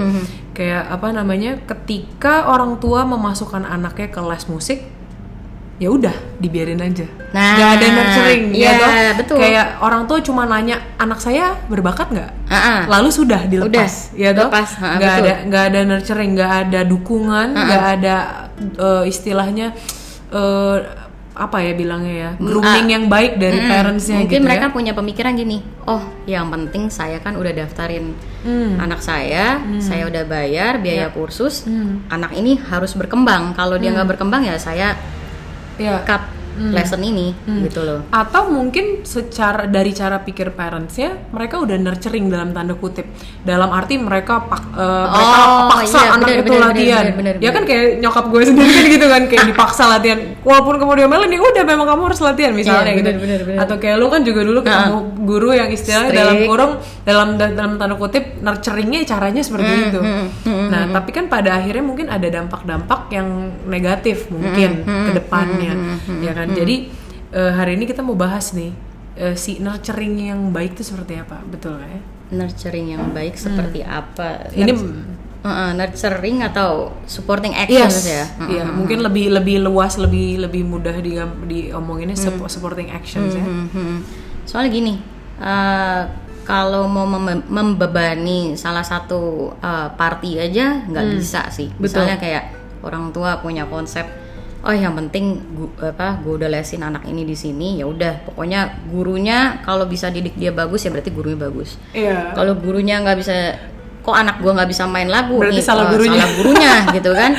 kayak 0.56 0.88
apa 0.92 1.08
namanya 1.12 1.60
ketika 1.64 2.48
orang 2.48 2.80
tua 2.80 3.04
memasukkan 3.04 3.68
anaknya 3.68 4.08
ke 4.08 4.20
les 4.24 4.46
musik 4.48 5.01
ya 5.82 5.90
udah 5.90 6.14
dibiarin 6.38 6.78
aja 6.80 7.10
Nah, 7.32 7.56
nggak 7.56 7.70
ada 7.72 7.86
nurturing 7.88 8.44
iya, 8.52 8.70
ya 8.70 8.76
toh? 8.78 8.92
betul. 9.18 9.38
kayak 9.40 9.68
orang 9.80 10.04
tua 10.04 10.20
cuma 10.20 10.44
nanya 10.44 10.78
anak 10.96 11.18
saya 11.18 11.56
berbakat 11.66 12.12
nggak 12.12 12.32
Ah-ah. 12.48 12.82
lalu 12.86 13.10
sudah 13.10 13.42
dilepas 13.46 14.12
Udah, 14.12 14.20
ya 14.20 14.30
toh 14.32 14.48
lepas. 14.48 14.70
Ha, 14.76 14.88
nggak 14.94 15.10
betul. 15.10 15.24
ada 15.24 15.34
nggak 15.42 15.64
ada 15.66 15.80
nurturing 15.82 16.32
nggak 16.34 16.52
ada 16.62 16.80
dukungan 16.84 17.48
nggak 17.52 17.84
ada 17.94 18.16
eh, 18.60 19.04
istilahnya 19.06 19.68
eh, 20.30 20.78
apa 21.32 21.58
ya 21.58 21.72
bilangnya 21.72 22.14
ya 22.14 22.30
grooming 22.38 22.88
yang 22.92 23.06
baik 23.08 23.40
dari 23.40 23.58
parentsnya 23.58 24.20
Mm, 24.20 24.22
mungkin 24.22 24.36
gitu 24.36 24.46
mereka 24.46 24.66
ya 24.68 24.74
punya 24.76 24.92
pemikiran 24.92 25.34
gini 25.34 25.58
oh 25.88 26.04
yang 26.28 26.52
penting 26.52 26.92
saya 26.92 27.18
kan 27.18 27.34
udah 27.34 27.50
daftarin 27.50 28.12
Hmm. 28.42 28.76
anak 28.76 29.00
saya 29.00 29.56
saya 29.80 30.04
udah 30.04 30.26
bayar 30.26 30.78
biaya 30.78 31.08
kursus 31.10 31.64
Hmm. 31.64 32.04
anak 32.08 32.34
ini 32.34 32.60
harus 32.60 32.92
berkembang 32.92 33.54
kalau 33.54 33.80
dia 33.80 33.90
nggak 33.90 34.12
berkembang 34.12 34.44
ya 34.44 34.60
saya 34.60 35.00
ya 35.82 36.06
cut 36.64 36.74
lesson 36.74 37.02
ini 37.02 37.34
gitu 37.62 37.82
loh. 37.82 38.00
Atau 38.10 38.50
mungkin 38.50 39.02
secara 39.02 39.66
dari 39.66 39.92
cara 39.92 40.20
pikir 40.20 40.52
parentsnya 40.52 41.30
mereka 41.30 41.58
udah 41.58 41.76
nurturing 41.76 42.28
dalam 42.28 42.52
tanda 42.52 42.74
kutip. 42.74 43.06
Dalam 43.42 43.70
arti 43.70 43.98
mereka 43.98 44.44
pak, 44.44 44.62
eh, 44.74 45.06
mereka 45.08 45.40
Oh, 45.42 45.70
paksa 45.72 45.98
iya, 45.98 46.10
anak 46.12 46.28
bener, 46.28 46.40
itu 46.40 46.52
bener, 46.52 46.62
latihan. 46.64 47.04
bener, 47.08 47.16
bener, 47.18 47.36
ya 47.40 47.50
kan 47.50 47.64
kayak 47.64 47.86
nyokap 47.98 48.26
gue 48.28 48.42
sendiri 48.50 48.72
kan 48.72 48.86
gitu 48.88 49.06
kan 49.08 49.22
kayak 49.26 49.46
dipaksa 49.48 49.84
latihan. 49.88 50.20
Walaupun 50.42 50.76
kemudian 50.78 51.10
ya 51.10 51.40
udah 51.42 51.64
memang 51.64 51.88
kamu 51.88 52.02
harus 52.06 52.20
latihan 52.20 52.52
misalnya 52.52 52.92
Iya, 52.92 52.98
gitu. 52.98 53.10
bener, 53.10 53.20
bener, 53.20 53.40
bener. 53.48 53.60
atau 53.62 53.76
kayak 53.78 53.96
lu 53.96 54.08
kan 54.08 54.22
juga 54.22 54.42
dulu 54.44 54.60
ketemu 54.62 54.98
guru 55.22 55.50
yang 55.52 55.70
istilahnya 55.70 56.10
Strict. 56.10 56.20
dalam 56.20 56.38
kurung 56.44 56.74
dalam 57.02 57.28
dalam 57.36 57.72
tanda 57.78 57.96
kutip 57.96 58.24
nurturingnya 58.38 59.00
caranya 59.04 59.42
seperti 59.42 59.70
Hmm, 59.72 59.88
itu. 59.88 60.00
nah 60.68 60.84
tapi 60.92 61.10
kan 61.10 61.26
pada 61.26 61.56
akhirnya 61.56 61.82
mungkin 61.82 62.08
ada 62.08 62.28
dampak-dampak 62.28 63.08
yang 63.10 63.28
negatif 63.66 64.28
mungkin 64.28 64.84
Hmm, 64.84 65.06
ke 65.08 65.12
depannya. 65.16 65.74
ya 66.20 66.32
kan 66.32 66.51
jadi 66.56 66.76
eh, 67.32 67.52
hari 67.56 67.80
ini 67.80 67.86
kita 67.88 68.02
mau 68.04 68.16
bahas 68.16 68.52
nih 68.52 68.72
eh, 69.16 69.36
si 69.36 69.60
nurturing 69.64 70.32
yang 70.32 70.42
baik 70.52 70.76
itu 70.80 70.84
seperti 70.84 71.20
apa? 71.20 71.40
Betul 71.46 71.80
ya? 71.80 72.00
Nurturing 72.32 72.88
yang 72.96 73.04
baik 73.12 73.36
seperti 73.36 73.82
apa? 73.84 74.52
Ini 74.52 74.74
Uh-uh, 75.42 75.74
nurturing 75.74 76.46
atau 76.46 76.94
supporting 77.10 77.58
actions 77.58 78.06
yes. 78.06 78.14
ya? 78.14 78.26
Iya 78.46 78.64
mungkin 78.70 79.02
lebih 79.02 79.34
lebih 79.34 79.66
luas 79.66 79.98
lebih 79.98 80.38
lebih 80.38 80.62
mudah 80.62 80.94
di 81.02 81.18
diomonginnya 81.50 82.14
sup- 82.14 82.46
supporting 82.46 82.94
actions 82.94 83.34
ya. 83.34 83.42
Hmm, 83.42 83.66
hmm. 83.74 83.98
soalnya 84.46 84.70
gini 84.70 84.94
uh, 85.42 86.06
kalau 86.46 86.86
mau 86.86 87.10
mem- 87.10 87.42
membebani 87.50 88.54
salah 88.54 88.86
satu 88.86 89.50
uh, 89.58 89.90
party 89.98 90.38
aja 90.46 90.86
nggak 90.86 91.06
bisa 91.18 91.50
sih. 91.50 91.74
Betul. 91.74 92.06
misalnya 92.06 92.22
kayak 92.22 92.44
orang 92.86 93.10
tua 93.10 93.42
punya 93.42 93.66
konsep 93.66 94.06
oh 94.62 94.70
yang 94.72 94.94
penting 94.96 95.26
gu- 95.52 95.74
apa 95.80 96.22
gue 96.22 96.34
udah 96.36 96.48
lesin 96.48 96.82
anak 96.82 97.02
ini 97.04 97.24
di 97.24 97.34
sini 97.34 97.82
ya 97.82 97.86
udah 97.86 98.26
pokoknya 98.26 98.60
gurunya 98.88 99.58
kalau 99.62 99.86
bisa 99.86 100.08
didik 100.08 100.34
dia 100.36 100.50
bagus 100.50 100.82
ya 100.82 100.90
berarti 100.90 101.10
gurunya 101.10 101.40
bagus 101.40 101.82
Iya. 101.92 102.34
kalau 102.34 102.54
gurunya 102.54 103.02
nggak 103.02 103.18
bisa 103.18 103.34
kok 104.02 104.14
anak 104.14 104.38
gua 104.38 104.58
nggak 104.58 104.70
bisa 104.70 104.86
main 104.86 105.06
lagu 105.06 105.38
Berarti 105.38 105.58
nih, 105.58 105.66
salah 105.66 105.86
eh, 105.86 105.92
gurunya. 105.94 106.22
salah 106.22 106.34
gurunya 106.36 106.74
gitu 106.98 107.12
kan 107.14 107.32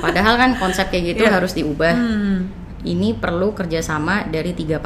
padahal 0.00 0.34
kan 0.36 0.50
konsep 0.56 0.86
kayak 0.88 1.16
gitu 1.16 1.24
Iya. 1.24 1.32
harus 1.32 1.52
diubah 1.52 1.94
Hmm. 1.96 2.36
ini 2.82 3.12
perlu 3.12 3.52
kerjasama 3.52 4.28
dari 4.28 4.52
tiga 4.52 4.80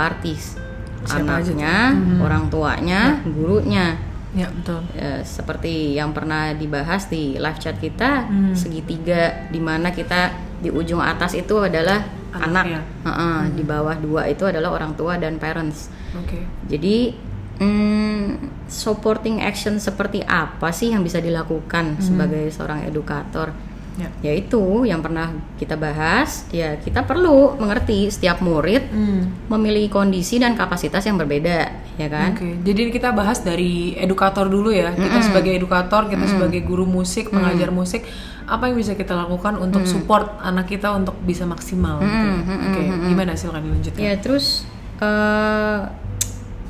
Siapa 1.05 1.21
tuh? 1.21 1.53
anaknya 1.53 1.75
orang 2.19 2.45
tuanya 2.49 3.01
gurunya 3.25 3.99
Ya 4.35 4.51
betul. 4.51 4.83
Eh, 4.93 5.23
seperti 5.23 5.95
yang 5.95 6.11
pernah 6.11 6.51
dibahas 6.53 7.07
di 7.07 7.35
live 7.35 7.57
chat 7.57 7.79
kita 7.79 8.27
Hmm. 8.27 8.51
segitiga 8.53 9.47
di 9.49 9.59
mana 9.59 9.89
kita 9.89 10.31
di 10.59 10.69
ujung 10.69 10.99
atas 10.99 11.33
itu 11.33 11.55
adalah 11.57 12.03
Anaknya. 12.33 12.83
anak 12.83 13.07
Heeh, 13.07 13.39
di 13.53 13.63
bawah 13.63 13.95
dua 13.97 14.27
itu 14.27 14.43
adalah 14.43 14.73
orang 14.73 14.93
tua 14.93 15.15
dan 15.15 15.39
parents 15.39 15.87
Oke. 16.15 16.43
jadi 16.67 17.15
hmm, 17.61 18.27
supporting 18.67 19.39
action 19.39 19.79
seperti 19.79 20.19
apa 20.21 20.71
sih 20.71 20.91
yang 20.91 21.01
bisa 21.01 21.19
dilakukan 21.19 22.01
sebagai 22.01 22.51
seorang 22.51 22.83
edukator 22.83 23.55
Ya. 23.95 24.11
yaitu 24.27 24.59
yang 24.83 24.99
pernah 24.99 25.31
kita 25.55 25.79
bahas 25.79 26.51
ya 26.51 26.75
kita 26.83 27.07
perlu 27.07 27.55
mengerti 27.63 28.11
setiap 28.11 28.43
murid 28.43 28.91
Hmm. 28.91 29.31
memiliki 29.47 29.87
kondisi 29.87 30.43
dan 30.43 30.59
kapasitas 30.59 31.07
yang 31.07 31.15
berbeda 31.15 31.71
ya 31.95 32.11
kan 32.11 32.35
Oke, 32.35 32.59
jadi 32.67 32.91
kita 32.91 33.15
bahas 33.15 33.47
dari 33.47 33.95
edukator 33.95 34.51
dulu 34.51 34.75
ya. 34.75 34.91
Kita 34.91 35.23
sebagai 35.23 35.55
edukator, 35.55 36.11
kita 36.11 36.27
sebagai 36.27 36.67
guru 36.67 36.83
musik, 36.83 37.31
pengajar 37.31 37.71
musik, 37.71 38.03
apa 38.51 38.67
yang 38.67 38.75
bisa 38.75 38.99
kita 38.99 39.15
lakukan 39.15 39.63
untuk 39.63 39.87
support 39.87 40.43
anak 40.43 40.67
kita 40.67 40.91
untuk 40.91 41.15
bisa 41.23 41.47
maksimal? 41.47 42.03
gitu. 42.03 42.29
Oke, 42.67 42.81
gimana 43.07 43.39
silakan 43.39 43.63
dilanjutkan. 43.63 44.03
Ya 44.03 44.19
terus 44.19 44.67
eh, 44.99 45.81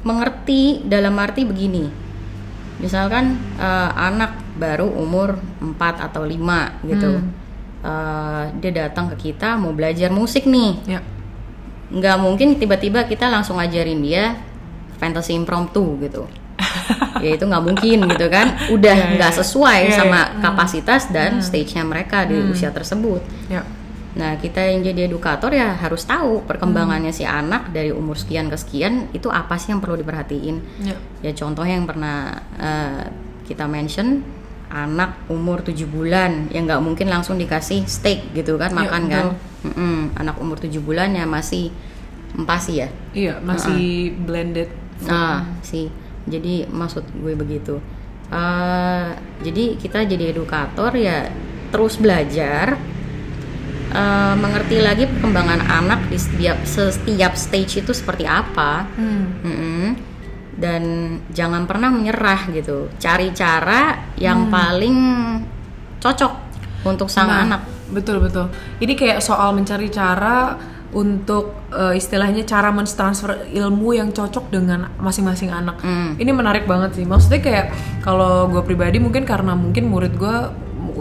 mengerti 0.04 0.84
dalam 0.84 1.16
arti 1.16 1.48
begini, 1.48 1.88
misalkan 2.76 3.40
eh, 3.56 3.90
anak 3.96 4.43
baru 4.54 4.86
umur 4.86 5.36
4 5.60 6.06
atau 6.10 6.22
5 6.22 6.82
gitu, 6.86 7.20
Eh, 7.84 8.44
dia 8.64 8.88
datang 8.88 9.12
ke 9.12 9.28
kita 9.28 9.60
mau 9.60 9.68
belajar 9.76 10.08
musik 10.08 10.48
nih, 10.48 10.72
Ya. 10.88 11.04
nggak 11.92 12.16
mungkin 12.16 12.56
tiba-tiba 12.56 13.04
kita 13.04 13.28
langsung 13.28 13.60
ajarin 13.60 14.00
dia 14.00 14.40
fantasy 14.96 15.36
impromptu 15.36 16.00
gitu. 16.00 16.24
ya 17.24 17.36
itu 17.36 17.44
nggak 17.44 17.60
mungkin 17.60 18.08
gitu 18.08 18.26
kan, 18.32 18.56
udah 18.72 18.96
Ya, 18.96 19.04
ya, 19.04 19.14
nggak 19.20 19.32
sesuai 19.36 19.80
Ya, 19.84 19.90
ya. 19.92 19.96
sama 20.00 20.20
kapasitas 20.40 21.12
dan 21.12 21.44
stage-nya 21.44 21.84
mereka 21.84 22.24
di 22.24 22.40
usia 22.48 22.72
tersebut. 22.72 23.20
Ya. 23.52 23.60
Nah, 24.16 24.40
kita 24.40 24.64
yang 24.64 24.80
jadi 24.80 25.04
edukator 25.04 25.52
ya 25.52 25.76
harus 25.76 26.08
tahu 26.08 26.40
perkembangannya 26.48 27.12
si 27.12 27.28
anak 27.28 27.68
dari 27.68 27.92
umur 27.92 28.16
sekian 28.16 28.48
ke 28.48 28.56
sekian 28.56 29.12
itu 29.12 29.28
apa 29.28 29.60
sih 29.60 29.76
yang 29.76 29.84
perlu 29.84 30.00
diperhatiin. 30.00 30.56
Ya. 30.88 30.96
Ya 31.20 31.32
contohnya 31.36 31.76
yang 31.76 31.84
pernah 31.84 32.40
eh, 32.56 33.12
kita 33.44 33.68
mention 33.68 34.24
anak 34.74 35.14
umur 35.30 35.62
7 35.62 35.86
bulan 35.86 36.50
yang 36.50 36.66
nggak 36.66 36.82
mungkin 36.82 37.06
langsung 37.06 37.38
dikasih 37.38 37.86
steak 37.86 38.34
gitu 38.34 38.58
kan 38.58 38.74
Iya, 38.74 38.78
makan 38.82 39.02
kan. 39.06 39.24
Mm-mm, 39.64 39.98
anak 40.18 40.36
umur 40.42 40.58
7 40.58 40.82
bulan 40.82 41.14
ya 41.14 41.24
masih 41.24 41.70
empasi 42.34 42.82
ya. 42.82 42.88
Iya, 43.14 43.38
masih 43.38 44.18
blended. 44.26 44.66
Nah, 45.06 45.46
sih. 45.62 45.86
Jadi 46.26 46.66
maksud 46.66 47.06
gue 47.22 47.38
begitu. 47.38 47.78
Eh, 48.34 49.08
jadi 49.46 49.64
kita 49.78 50.02
jadi 50.10 50.34
edukator 50.34 50.90
ya 50.98 51.30
terus 51.70 51.94
belajar 52.02 52.74
eh, 53.94 54.34
mengerti 54.34 54.82
lagi 54.82 55.06
perkembangan 55.06 55.62
anak 55.70 56.10
di 56.10 56.18
setiap 56.18 56.66
setiap 56.66 57.38
stage 57.38 57.86
itu 57.86 57.94
seperti 57.94 58.26
apa. 58.26 58.90
Hmm. 58.98 59.38
Dan 60.54 60.82
jangan 61.34 61.66
pernah 61.66 61.90
menyerah 61.90 62.50
gitu. 62.54 62.90
Cari 62.98 63.34
cara 63.34 64.12
yang 64.18 64.48
paling 64.48 64.96
cocok 65.98 66.32
untuk 66.86 67.08
sang 67.08 67.28
Nah, 67.28 67.42
anak. 67.48 67.62
Betul 67.90 68.20
betul. 68.22 68.48
Ini 68.78 68.92
kayak 68.94 69.18
soal 69.24 69.52
mencari 69.56 69.88
cara 69.88 70.56
untuk 70.94 71.66
eh, 71.74 71.98
istilahnya 71.98 72.46
cara 72.46 72.70
mentransfer 72.70 73.50
ilmu 73.50 73.98
yang 73.98 74.14
cocok 74.14 74.48
dengan 74.48 74.86
masing-masing 75.02 75.50
anak. 75.50 75.82
Hmm. 75.82 76.14
Ini 76.14 76.30
menarik 76.30 76.70
banget 76.70 77.02
sih. 77.02 77.04
Maksudnya 77.04 77.42
kayak 77.42 77.66
kalau 78.00 78.46
gue 78.46 78.62
pribadi 78.62 79.02
mungkin 79.02 79.26
karena 79.26 79.58
mungkin 79.58 79.90
murid 79.90 80.14
gue 80.14 80.36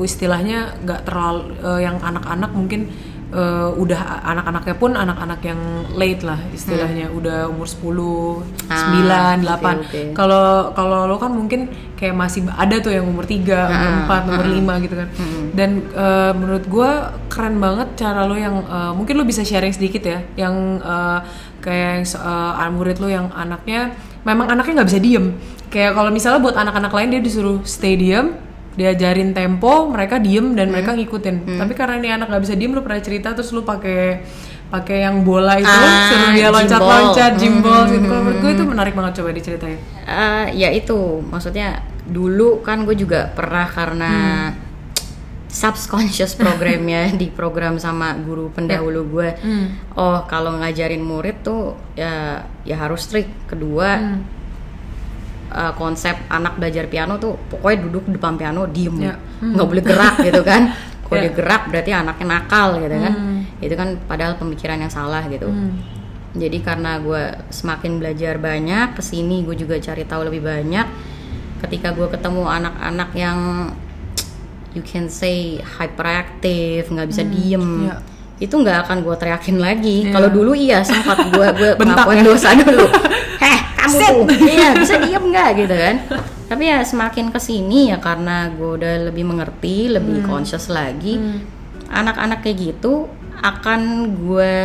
istilahnya 0.01 0.81
nggak 0.81 1.05
terlalu 1.05 1.53
eh, 1.62 1.79
yang 1.86 2.01
anak-anak 2.01 2.51
mungkin 2.57 2.89
eh, 3.33 3.69
udah 3.73 3.99
anak-anaknya 4.23 4.75
pun 4.77 4.91
anak-anak 4.93 5.39
yang 5.41 5.59
late 5.91 6.21
lah 6.21 6.37
istilahnya 6.53 7.09
udah 7.09 7.49
umur 7.49 7.65
10, 7.65 8.45
Ah, 8.69 8.93
9, 9.41 9.41
8. 9.41 9.81
oke, 9.81 9.89
oke. 9.89 10.01
Kalau 10.13 10.45
kalau 10.71 11.09
lo 11.09 11.17
kan 11.17 11.33
mungkin 11.33 11.67
kayak 11.97 12.13
masih 12.13 12.45
ada 12.53 12.77
tuh 12.77 12.93
yang 12.93 13.03
umur 13.03 13.25
3, 13.25 13.41
umur 13.65 13.91
4, 14.05 14.29
umur 14.29 14.45
5 14.45 14.83
gitu 14.85 14.95
kan. 14.95 15.07
Dan 15.51 15.69
eh, 15.89 16.31
menurut 16.31 16.63
gua 16.69 16.91
keren 17.27 17.57
banget 17.57 17.97
cara 17.97 18.23
lo 18.23 18.37
yang 18.37 18.61
eh, 18.61 18.91
mungkin 18.93 19.17
lo 19.17 19.25
bisa 19.25 19.41
sharing 19.41 19.73
sedikit 19.73 20.05
ya 20.05 20.19
yang 20.37 20.53
eh, 20.79 21.19
kayak 21.59 22.05
eh, 22.05 22.69
murid 22.69 23.01
lo 23.01 23.09
yang 23.09 23.27
anaknya 23.33 23.91
memang 24.23 24.47
anaknya 24.47 24.81
nggak 24.81 24.89
bisa 24.89 25.01
diem. 25.01 25.25
Kayak 25.67 25.97
kalau 25.97 26.13
misalnya 26.13 26.37
buat 26.37 26.53
anak-anak 26.53 26.93
lain 26.93 27.09
dia 27.17 27.21
disuruh 27.21 27.59
stay 27.65 27.97
diem, 27.97 28.37
diajarin 28.73 29.31
tempo, 29.31 29.85
mereka 29.87 30.17
diem 30.17 30.57
dan 30.57 30.73
mereka 30.73 30.97
ngikutin. 30.97 31.61
Tapi 31.61 31.73
karena 31.73 31.95
ini 32.01 32.09
anak 32.09 32.27
nggak 32.29 32.43
bisa 32.43 32.55
diem, 32.57 32.73
lo 32.73 32.81
pernah 32.81 33.01
cerita 33.01 33.31
terus 33.31 33.53
lo 33.53 33.61
pakai 33.61 34.25
pakai 34.73 35.05
yang 35.05 35.21
bola 35.21 35.53
itu 35.61 35.69
Ah, 35.69 36.09
suruh 36.09 36.29
dia 36.33 36.49
loncat-loncat, 36.49 37.31
jimbol 37.37 37.85
gitu. 37.93 38.09
Kalau 38.09 38.21
menurut 38.25 38.39
gue 38.41 38.51
itu 38.57 38.63
menarik 38.65 38.93
banget 38.97 39.13
coba 39.21 39.29
diceritain. 39.29 39.77
Eh, 40.01 40.45
ya 40.57 40.73
itu. 40.73 41.21
Maksudnya 41.21 41.85
dulu 42.09 42.65
kan 42.65 42.81
gue 42.81 42.97
juga 42.97 43.29
pernah 43.29 43.69
karena 43.69 44.11
subconscious 45.45 46.33
programnya 46.41 47.13
di 47.13 47.29
program 47.29 47.77
sama 47.77 48.17
guru 48.17 48.49
pendahulu 48.49 49.05
gue 49.05 49.29
oh 49.93 50.25
kalau 50.25 50.57
ngajarin 50.57 50.99
murid 50.99 51.45
tuh 51.45 51.77
ya 51.93 52.41
ya 52.65 52.75
harus 52.81 53.05
strict. 53.05 53.29
Kedua 53.45 54.01
eh, 55.53 55.74
konsep 55.74 56.17
anak 56.27 56.57
belajar 56.57 56.86
piano 56.86 57.15
tuh 57.15 57.38
pokoknya 57.48 57.77
duduk 57.83 58.03
di 58.05 58.13
depan 58.13 58.33
piano 58.33 58.65
diem 58.65 58.95
Ya. 59.00 59.13
nggak 59.39 59.67
boleh 59.67 59.83
gerak 59.83 60.15
gitu 60.19 60.41
kan 60.41 60.62
kalau 61.03 61.17
Ya. 61.17 61.24
dia 61.24 61.33
gerak 61.33 61.63
berarti 61.67 61.91
anaknya 61.91 62.25
nakal 62.27 62.67
gitu 62.77 62.95
kan 62.95 63.13
itu 63.60 63.74
kan 63.74 63.89
padahal 64.03 64.33
pemikiran 64.36 64.77
yang 64.77 64.89
salah 64.89 65.24
gitu 65.25 65.48
Hmm. 65.48 65.77
jadi 66.33 66.57
karena 66.60 66.98
gue 66.98 67.24
semakin 67.48 67.98
belajar 67.98 68.36
banyak 68.36 68.93
ke 68.93 69.01
sini 69.01 69.41
gue 69.41 69.53
juga 69.53 69.77
cari 69.77 70.03
tahu 70.03 70.27
lebih 70.27 70.41
banyak 70.41 70.88
ketika 71.62 71.93
gue 71.93 72.10
ketemu 72.10 72.43
anak-anak 72.43 73.10
yang 73.13 73.39
you 74.74 74.81
can 74.81 75.05
say 75.05 75.62
hyperactive 75.63 76.89
nggak 76.89 77.07
bisa 77.07 77.24
diem 77.24 77.88
iya. 77.88 77.95
itu 78.38 78.51
nggak 78.51 78.83
akan 78.83 78.98
gue 79.00 79.15
teriakin 79.15 79.57
lagi 79.57 79.98
Iya. 80.03 80.12
kalau 80.12 80.29
dulu 80.29 80.51
iya 80.51 80.81
sempat 80.81 81.22
gue 81.24 81.48
gue 81.53 81.69
ya? 82.17 82.24
dosa 82.25 82.51
dulu 82.51 82.86
heh 83.43 83.60
kamu 83.85 83.97
tuh. 83.99 84.23
Iya 84.53 84.67
bisa 84.75 84.95
diem 84.97 85.23
nggak 85.25 85.49
gitu 85.57 85.75
kan? 85.75 85.95
Tapi 86.43 86.63
ya 86.65 86.79
semakin 86.81 87.29
ke 87.29 87.39
sini 87.39 87.89
ya 87.89 87.97
karena 87.97 88.47
gue 88.49 88.69
udah 88.77 88.93
lebih 89.07 89.23
mengerti 89.23 89.89
lebih 89.89 90.21
Hmm. 90.21 90.27
conscious 90.29 90.67
lagi 90.67 91.17
anak-anak 91.87 92.41
kayak 92.41 92.57
gitu 92.73 93.05
akan 93.39 93.81
gue 94.17 94.55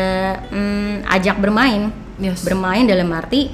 mm, 0.49 1.09
ajak 1.09 1.37
bermain. 1.37 1.91
Yes. 2.17 2.43
bermain 2.43 2.83
dalam 2.83 3.15
arti 3.15 3.47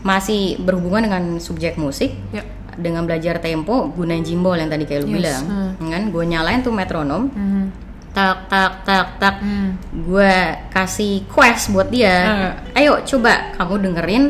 masih 0.00 0.56
berhubungan 0.56 1.04
dengan 1.04 1.24
subjek 1.36 1.76
musik 1.76 2.16
Ya. 2.30 2.40
dengan 2.74 3.04
belajar 3.04 3.36
tempo 3.38 3.92
gunain 3.92 4.24
jimbol 4.24 4.56
yang 4.56 4.68
tadi 4.68 4.84
kayak 4.84 5.04
lu 5.04 5.12
Yes, 5.12 5.16
bilang. 5.20 5.44
kan? 5.76 6.02
Gue 6.08 6.24
nyalain 6.24 6.60
tuh 6.60 6.72
metronom. 6.72 7.28
Hmm. 7.28 7.68
tak 8.10 8.48
tak 8.48 8.72
tak 8.88 9.06
tak. 9.20 9.34
Hmm. 9.44 9.76
gue 9.92 10.32
kasih 10.72 11.28
quest 11.28 11.68
buat 11.68 11.92
dia. 11.92 12.56
Ayo 12.72 13.04
coba 13.04 13.52
kamu 13.52 13.74
dengerin 13.84 14.24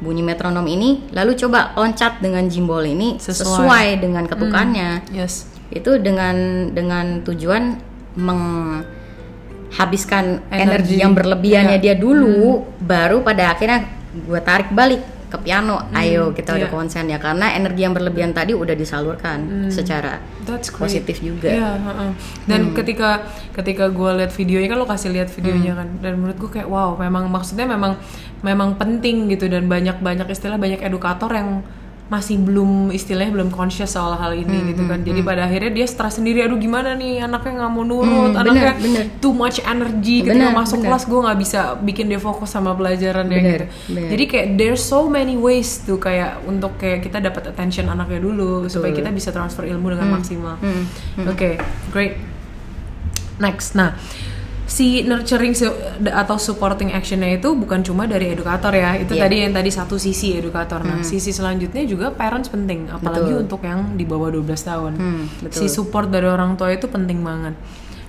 bunyi 0.00 0.24
metronom 0.24 0.64
ini 0.64 1.04
lalu 1.12 1.36
coba 1.36 1.76
loncat 1.76 2.18
dengan 2.18 2.48
jimbol 2.48 2.80
ini 2.82 3.20
Sesuai. 3.20 3.36
sesuai, 3.44 3.86
dengan 4.00 4.24
ketukannya 4.24 4.90
Yes. 5.12 5.44
itu 5.70 6.00
dengan 6.00 6.34
dengan 6.72 7.20
tujuan 7.22 7.76
menghabiskan 9.70 10.40
energi, 10.50 10.96
Energi. 10.96 10.96
yang 10.98 11.12
berlebihannya 11.14 11.76
Iya. 11.78 11.84
dia 11.84 11.94
dulu 11.94 12.64
baru 12.80 13.22
pada 13.22 13.54
akhirnya 13.54 13.86
gue 14.10 14.40
tarik 14.42 14.74
balik 14.74 14.98
ke 15.30 15.38
piano 15.46 15.78
ayo 15.94 16.34
kita 16.34 16.58
udah 16.58 16.66
iya. 16.66 16.74
konsen 16.74 17.06
ya 17.06 17.22
karena 17.22 17.54
energi 17.54 17.86
yang 17.86 17.94
berlebihan 17.94 18.34
tadi 18.34 18.50
udah 18.50 18.74
disalurkan 18.74 19.70
secara 19.70 20.18
That's 20.42 20.74
great. 20.74 20.90
positif 20.90 21.22
juga 21.22 21.46
Iya, 21.46 21.78
heeh. 21.78 22.10
Dan 22.50 22.74
ketika 22.74 23.30
ketika 23.54 23.86
gue 23.86 24.10
lihat 24.18 24.34
videonya 24.34 24.66
kan 24.66 24.78
lo 24.82 24.90
kasih 24.90 25.14
lihat 25.14 25.30
videonya 25.30 25.78
kan, 25.78 25.86
dan 26.02 26.18
menurut 26.18 26.34
gue 26.34 26.50
kayak 26.50 26.66
wow, 26.66 26.98
memang 26.98 27.30
maksudnya 27.30 27.62
memang 27.62 27.94
memang 28.40 28.74
penting 28.74 29.28
gitu 29.28 29.46
dan 29.46 29.66
banyak 29.66 29.98
banyak 29.98 30.26
istilah 30.26 30.56
banyak 30.56 30.80
edukator 30.80 31.28
yang 31.30 31.60
masih 32.08 32.42
belum 32.42 32.90
istilahnya 32.90 33.30
belum 33.30 33.50
conscious 33.50 33.94
soal 33.94 34.12
hal 34.12 34.34
ini 34.34 34.50
Hmm, 34.50 34.68
gitu 34.68 34.82
kan. 34.82 34.98
jadi 34.98 35.22
pada 35.22 35.46
akhirnya 35.46 35.70
dia 35.70 35.86
stres 35.86 36.18
sendiri 36.18 36.42
aduh 36.42 36.58
gimana 36.58 36.92
nih? 36.92 37.22
Anaknya 37.22 37.52
nggak 37.56 37.70
mau 37.70 37.84
nurut 37.84 38.34
Hmm, 38.34 38.34
anaknya 38.34 38.74
bener, 38.74 38.82
bener. 38.82 39.04
too 39.18 39.30
much 39.30 39.62
energy 39.62 40.18
ketika 40.20 40.34
Bener, 40.42 40.50
masuk 40.52 40.82
bener. 40.82 40.90
kelas 40.90 41.04
gue 41.06 41.20
nggak 41.22 41.38
bisa 41.38 41.60
bikin 41.78 42.06
dia 42.08 42.18
fokus 42.18 42.50
sama 42.50 42.74
pelajarannya 42.74 43.30
Bener, 43.32 43.60
gitu. 43.62 43.66
bener. 43.88 44.08
jadi 44.10 44.24
kayak 44.26 44.46
there's 44.56 44.82
so 44.82 45.06
many 45.06 45.38
ways 45.38 45.70
tuh 45.80 45.96
kayak 45.96 46.42
untuk 46.44 46.74
kayak 46.76 46.98
kita 47.00 47.20
dapat 47.20 47.46
attention 47.46 47.86
anaknya 47.86 48.18
dulu 48.18 48.66
supaya 48.66 48.90
kita 48.90 49.10
bisa 49.10 49.30
transfer 49.30 49.62
ilmu 49.64 49.86
dengan 49.88 50.10
maksimal. 50.12 50.58
Hmm, 50.58 50.90
oke 51.24 51.62
great. 51.90 52.18
Next. 53.38 53.72
Nah 53.72 53.94
si 54.70 55.02
nurturing 55.02 55.50
su- 55.50 55.74
atau 56.06 56.38
supporting 56.38 56.90
actionnya 56.90 57.34
itu 57.34 57.50
bukan 57.52 57.82
cuma 57.82 58.06
dari 58.06 58.30
edukator 58.30 58.70
ya. 58.70 58.94
Itu 58.94 59.12
Iya. 59.12 59.26
tadi 59.26 59.36
yang 59.40 59.52
tadi 59.52 59.66
satu 59.68 59.98
sisi 59.98 60.32
edukator. 60.32 60.80
Nah 60.80 61.02
sisi 61.02 61.30
selanjutnya 61.30 61.82
juga 61.84 62.08
parents 62.10 62.46
penting 62.46 62.86
apalagi 62.86 63.34
Betul. 63.34 63.42
untuk 63.42 63.60
yang 63.62 63.92
di 63.92 64.04
bawah 64.04 64.30
12 64.30 64.62
tahun. 64.62 64.92
Hmm, 64.94 65.22
si 65.44 65.66
betul. 65.66 65.68
support 65.68 66.06
dari 66.08 66.24
orang 66.24 66.54
tua 66.54 66.70
itu 66.70 66.86
penting 66.86 67.18
banget. 67.20 67.58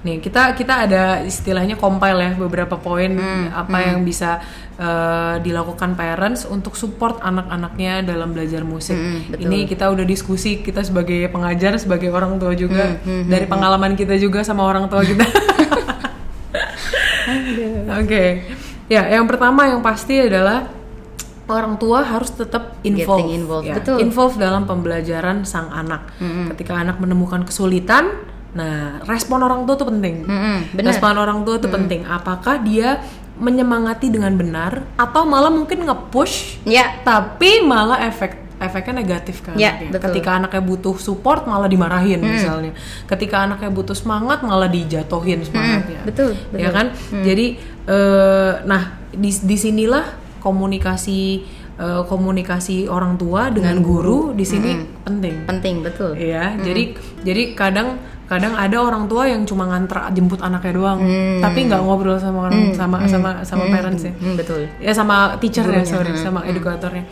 Nih 0.02 0.18
kita 0.18 0.54
kita 0.54 0.86
ada 0.86 1.04
istilahnya 1.22 1.76
compile 1.76 2.18
ya 2.20 2.32
beberapa 2.36 2.74
poin 2.76 3.10
Hmm, 3.12 3.50
apa 3.52 3.78
yang 3.84 4.02
bisa 4.02 4.38
eh, 4.76 5.36
dilakukan 5.40 5.94
parents 5.94 6.42
untuk 6.44 6.74
support 6.74 7.22
anak-anaknya 7.22 8.02
dalam 8.04 8.32
belajar 8.32 8.62
musik. 8.64 8.94
Hmm, 8.94 9.30
betul. 9.30 9.46
ini 9.46 9.66
kita 9.66 9.86
udah 9.88 10.02
diskusi 10.04 10.58
kita 10.60 10.82
sebagai 10.82 11.26
pengajar 11.28 11.74
sebagai 11.76 12.10
orang 12.10 12.38
tua 12.38 12.54
juga 12.54 12.98
Hmm, 13.00 13.26
dari 13.28 13.46
pengalaman 13.46 13.94
kita 13.94 14.14
juga 14.16 14.42
sama 14.42 14.62
orang 14.64 14.86
tua 14.88 15.02
kita 15.04 15.22
Oke, 18.02 18.26
ya 18.88 19.08
yang 19.12 19.26
pertama 19.26 19.68
yang 19.68 19.82
pasti 19.84 20.28
adalah 20.28 20.68
orang 21.52 21.76
tua 21.76 22.06
harus 22.06 22.32
tetap 22.32 22.80
involved, 22.88 23.28
Getting 23.28 23.40
involved, 23.44 23.68
ya, 23.68 23.76
betul. 23.76 23.98
involved 24.00 24.38
dalam 24.40 24.64
pembelajaran 24.64 25.44
sang 25.44 25.68
anak. 25.72 26.16
Ketika 26.56 26.80
anak 26.80 26.98
menemukan 27.04 27.44
kesulitan, 27.44 28.24
nah 28.56 29.04
respon 29.04 29.44
orang 29.44 29.68
tua 29.68 29.76
itu 29.76 29.86
penting. 29.88 30.16
Bener. 30.72 30.90
Respon 30.96 31.20
orang 31.20 31.44
tua 31.44 31.60
itu 31.60 31.68
penting. 31.68 32.08
Apakah 32.08 32.64
dia 32.64 33.04
menyemangati 33.42 34.14
dengan 34.14 34.38
benar 34.38 34.86
atau 35.02 35.26
malah 35.26 35.50
mungkin 35.50 35.90
nge-push 35.90 36.62
Ya, 36.68 37.02
tapi 37.02 37.66
malah 37.66 38.06
efek 38.06 38.38
efeknya 38.62 39.02
negatif 39.02 39.42
kan. 39.42 39.58
Ya, 39.58 39.82
betul. 39.90 40.14
ketika 40.14 40.38
anaknya 40.38 40.62
butuh 40.62 40.96
support 41.02 41.50
malah 41.50 41.68
dimarahin 41.68 42.22
misalnya. 42.22 42.72
Ketika 43.10 43.44
anaknya 43.50 43.74
butuh 43.74 43.98
semangat 43.98 44.46
malah 44.46 44.70
dijatuhin 44.70 45.42
semangatnya. 45.42 46.06
betul, 46.06 46.32
ya 46.54 46.70
betul. 46.70 46.76
kan? 46.78 46.86
Jadi 47.26 47.46
eh, 47.90 48.54
nah 48.64 49.02
di 49.12 49.32
di 49.34 49.58
sinilah 49.58 50.06
komunikasi 50.40 51.22
eh, 51.82 52.04
komunikasi 52.06 52.86
orang 52.88 53.18
tua 53.18 53.50
dengan 53.50 53.82
guru 53.82 54.32
di 54.38 54.46
sini 54.46 54.72
penting. 55.04 55.50
Penting 55.50 55.76
betul. 55.82 56.14
Iya, 56.14 56.58
jadi 56.62 56.84
jadi 57.26 57.44
kadang 57.58 58.00
kadang 58.32 58.56
ada 58.56 58.80
orang 58.80 59.12
tua 59.12 59.28
yang 59.28 59.44
cuma 59.44 59.68
nganter 59.68 60.08
jemput 60.16 60.40
anaknya 60.40 60.72
doang, 60.72 61.04
tapi 61.44 61.68
nggak 61.68 61.84
ngobrol 61.84 62.16
sama 62.16 62.48
orang 62.48 62.72
sama 62.72 63.04
sama 63.04 63.30
sama 63.44 63.68
parents 63.68 64.08
ya. 64.08 64.16
Hmm, 64.16 64.40
betul. 64.40 64.72
Ya 64.80 64.96
sama 64.96 65.36
teacher 65.44 65.68
ya, 65.68 65.84
sorry, 65.84 66.16
sama 66.16 66.48
edukatornya. 66.48 67.04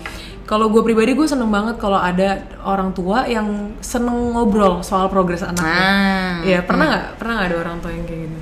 Kalau 0.50 0.66
gue 0.74 0.82
pribadi 0.82 1.14
gue 1.14 1.30
seneng 1.30 1.54
banget 1.54 1.78
kalau 1.78 2.02
ada 2.02 2.42
orang 2.66 2.90
tua 2.98 3.30
yang 3.30 3.78
seneng 3.86 4.34
ngobrol 4.34 4.82
soal 4.82 5.06
progres 5.06 5.46
anaknya. 5.46 5.78
Ah, 5.78 6.34
Iya, 6.42 6.66
pernah 6.66 6.90
nggak 6.90 7.06
pernah 7.22 7.34
nggak 7.38 7.50
ada 7.54 7.58
orang 7.62 7.78
tua 7.86 7.92
yang 7.94 8.06
kayak 8.10 8.22
gitu? 8.26 8.40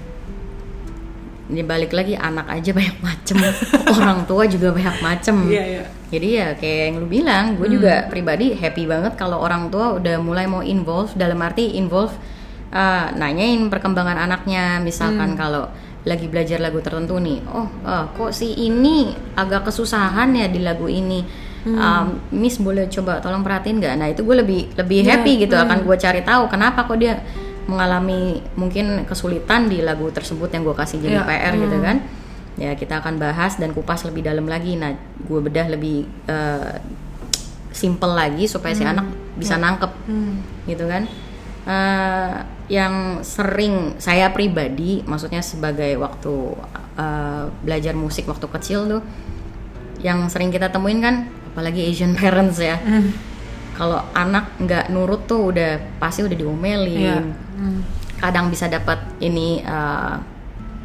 ini 1.48 1.64
balik 1.64 1.96
lagi 1.96 2.12
anak 2.12 2.44
aja 2.52 2.76
banyak 2.76 2.98
macem, 3.00 3.40
orang 4.00 4.28
tua 4.28 4.44
juga 4.52 4.76
banyak 4.76 4.98
macem. 5.00 5.48
Iya 5.48 5.64
iya. 5.64 5.84
Jadi 6.12 6.28
ya 6.36 6.48
kayak 6.60 6.82
yang 6.92 6.96
lu 7.00 7.08
bilang, 7.08 7.44
gue 7.56 7.68
juga 7.72 8.08
pribadi 8.12 8.52
happy 8.52 8.84
banget 8.84 9.16
kalau 9.16 9.40
orang 9.40 9.72
tua 9.72 9.96
udah 9.96 10.20
mulai 10.20 10.44
mau 10.48 10.60
involve 10.60 11.12
dalam 11.16 11.40
arti 11.40 11.80
involve 11.80 12.12
uh, 12.72 13.16
nanyain 13.16 13.64
perkembangan 13.72 14.28
anaknya, 14.28 14.84
misalkan 14.84 15.40
kalau 15.40 15.72
lagi 16.04 16.28
belajar 16.28 16.60
lagu 16.64 16.80
tertentu 16.84 17.20
nih, 17.20 17.40
oh 17.52 17.68
uh, 17.84 18.12
kok 18.16 18.32
si 18.32 18.52
ini 18.68 19.12
agak 19.36 19.72
kesusahan 19.72 20.32
ya 20.36 20.48
di 20.52 20.60
lagu 20.60 20.88
ini. 20.92 21.47
Um, 21.66 22.22
Miss 22.32 22.62
boleh 22.62 22.88
coba 22.88 23.20
tolong 23.20 23.41
perhatiin 23.41 23.82
nggak? 23.82 23.96
Nah 23.98 24.08
itu 24.13 24.22
gue 24.24 24.36
lebih 24.39 24.62
lebih 24.78 25.04
Iya, 25.04 25.20
happy 25.20 25.32
gitu 25.48 25.56
akan 25.58 25.84
gue 25.84 25.98
cari 26.00 26.22
tahu 26.24 26.48
kenapa 26.48 26.86
kok 26.86 26.96
dia 26.96 27.20
mengalami 27.67 28.39
mungkin 28.56 29.04
kesulitan 29.04 29.67
di 29.67 29.84
lagu 29.84 30.08
tersebut 30.08 30.48
yang 30.54 30.63
gue 30.63 30.76
kasih 30.78 31.04
jadi 31.04 31.20
Iya, 31.20 31.28
PR 31.28 31.54
gitu 31.58 31.78
kan. 31.84 31.98
Ya 32.58 32.72
kita 32.74 33.04
akan 33.04 33.20
bahas 33.20 33.60
dan 33.60 33.76
kupas 33.76 34.08
lebih 34.08 34.24
dalam 34.24 34.48
lagi. 34.48 34.80
Nah 34.80 34.96
gue 35.28 35.39
bedah 35.43 35.67
lebih 35.67 36.08
eh, 36.30 36.80
simple 37.76 38.15
lagi 38.15 38.48
supaya 38.48 38.74
si 38.74 38.88
anak 38.88 39.06
bisa 39.36 39.60
nangkep 39.60 39.91
gitu 40.72 40.88
kan. 40.88 41.04
Eh, 41.67 42.36
yang 42.67 43.24
sering 43.24 44.00
saya 44.00 44.32
pribadi 44.32 45.04
maksudnya 45.04 45.43
sebagai 45.43 46.00
waktu 46.00 46.36
eh, 46.96 47.43
belajar 47.63 47.91
musik 47.91 48.24
waktu 48.32 48.48
kecil 48.48 48.80
tuh 48.88 49.02
yang 50.00 50.30
sering 50.30 50.54
kita 50.54 50.70
temuin 50.72 51.02
kan 51.02 51.15
apalagi 51.58 51.89
Asian 51.89 52.13
parents 52.13 52.62
ya. 52.62 52.78
Kalau 53.74 53.98
anak 54.12 54.54
nggak 54.58 54.89
nurut 54.89 55.26
tuh 55.26 55.50
udah 55.50 55.98
pasti 55.98 56.22
udah 56.22 56.38
diomelin. 56.38 57.02
Iya. 57.02 57.17
kadang 58.17 58.50
bisa 58.50 58.65
dapat 58.65 58.98
ini 59.20 59.58
eh, 59.60 60.15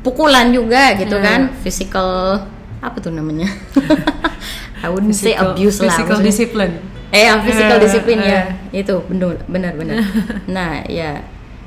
pukulan 0.00 0.48
juga 0.48 0.92
gitu 0.94 1.12
Iya. 1.14 1.24
kan. 1.26 1.40
physical 1.60 2.08
apa 2.78 2.96
tuh 2.98 3.08
namanya? 3.08 3.52
I 4.80 4.88
wouldn't 4.88 5.12
say 5.12 5.32
Physical- 5.32 5.52
abuse 5.52 5.78
lah 5.78 5.88
Physical 5.90 6.18
discipline. 6.20 6.74
eh 7.10 7.28
ya, 7.28 7.36
physical 7.38 7.76
Eh, 7.76 7.82
discipline 7.82 8.20
ya. 8.22 8.40
eh. 8.72 8.80
itu 8.80 8.94
benar 9.06 9.44
benar 9.46 9.72
benar. 9.74 9.96
Nah 10.50 10.80
ya 10.86 11.20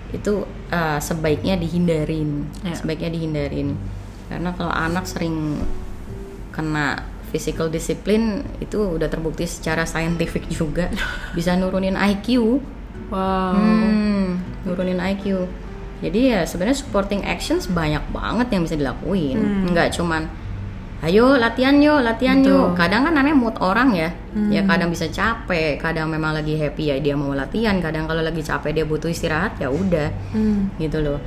itu 0.10 0.42
eh, 0.68 0.98
sebaiknya 1.00 1.54
dihindarin. 1.56 2.50
Ya. 2.62 2.74
sebaiknya 2.74 3.10
dihindarin. 3.12 3.78
Karena 4.26 4.50
kalau 4.52 4.70
anak 4.72 5.06
sering 5.06 5.62
kena 6.52 7.02
physical 7.26 7.68
discipline 7.68 8.42
itu 8.60 8.78
udah 8.78 9.08
terbukti 9.08 9.46
secara 9.46 9.84
saintifik 9.84 10.46
juga 10.48 10.90
bisa 11.38 11.54
nurunin 11.56 11.96
IQ 11.96 12.60
Wow. 13.06 13.54
Hmm, 13.54 14.42
nurunin 14.66 14.98
IQ. 14.98 15.46
Jadi 16.02 16.34
ya 16.34 16.42
sebenarnya 16.42 16.82
supporting 16.82 17.22
actions 17.22 17.70
banyak 17.70 18.02
banget 18.10 18.50
yang 18.50 18.66
bisa 18.66 18.74
dilakuin. 18.74 19.38
Nggak 19.70 19.94
cuman 19.94 20.26
ayo 21.06 21.38
latihan 21.38 21.78
yuk, 21.78 22.02
latihan 22.02 22.42
Hmm. 22.42 22.50
yuk. 22.50 22.66
Betul. 22.74 22.78
Kadang 22.82 23.02
kan 23.06 23.14
namanya 23.14 23.38
mood 23.38 23.56
orang 23.62 23.94
ya. 23.94 24.10
Ya 24.50 24.66
Hmm. 24.66 24.68
kadang 24.68 24.90
bisa 24.90 25.06
capek, 25.06 25.78
kadang 25.78 26.10
memang 26.10 26.34
lagi 26.34 26.58
happy 26.58 26.90
ya 26.90 26.96
dia 26.98 27.14
mau 27.14 27.30
latihan, 27.32 27.78
kadang 27.78 28.10
kalau 28.10 28.26
lagi 28.26 28.42
capek 28.42 28.74
dia 28.74 28.86
butuh 28.90 29.08
istirahat 29.08 29.54
ya 29.62 29.70
udah. 29.70 30.10
Hmm. 30.34 30.74
Gitu 30.82 30.98
loh. 31.00 31.22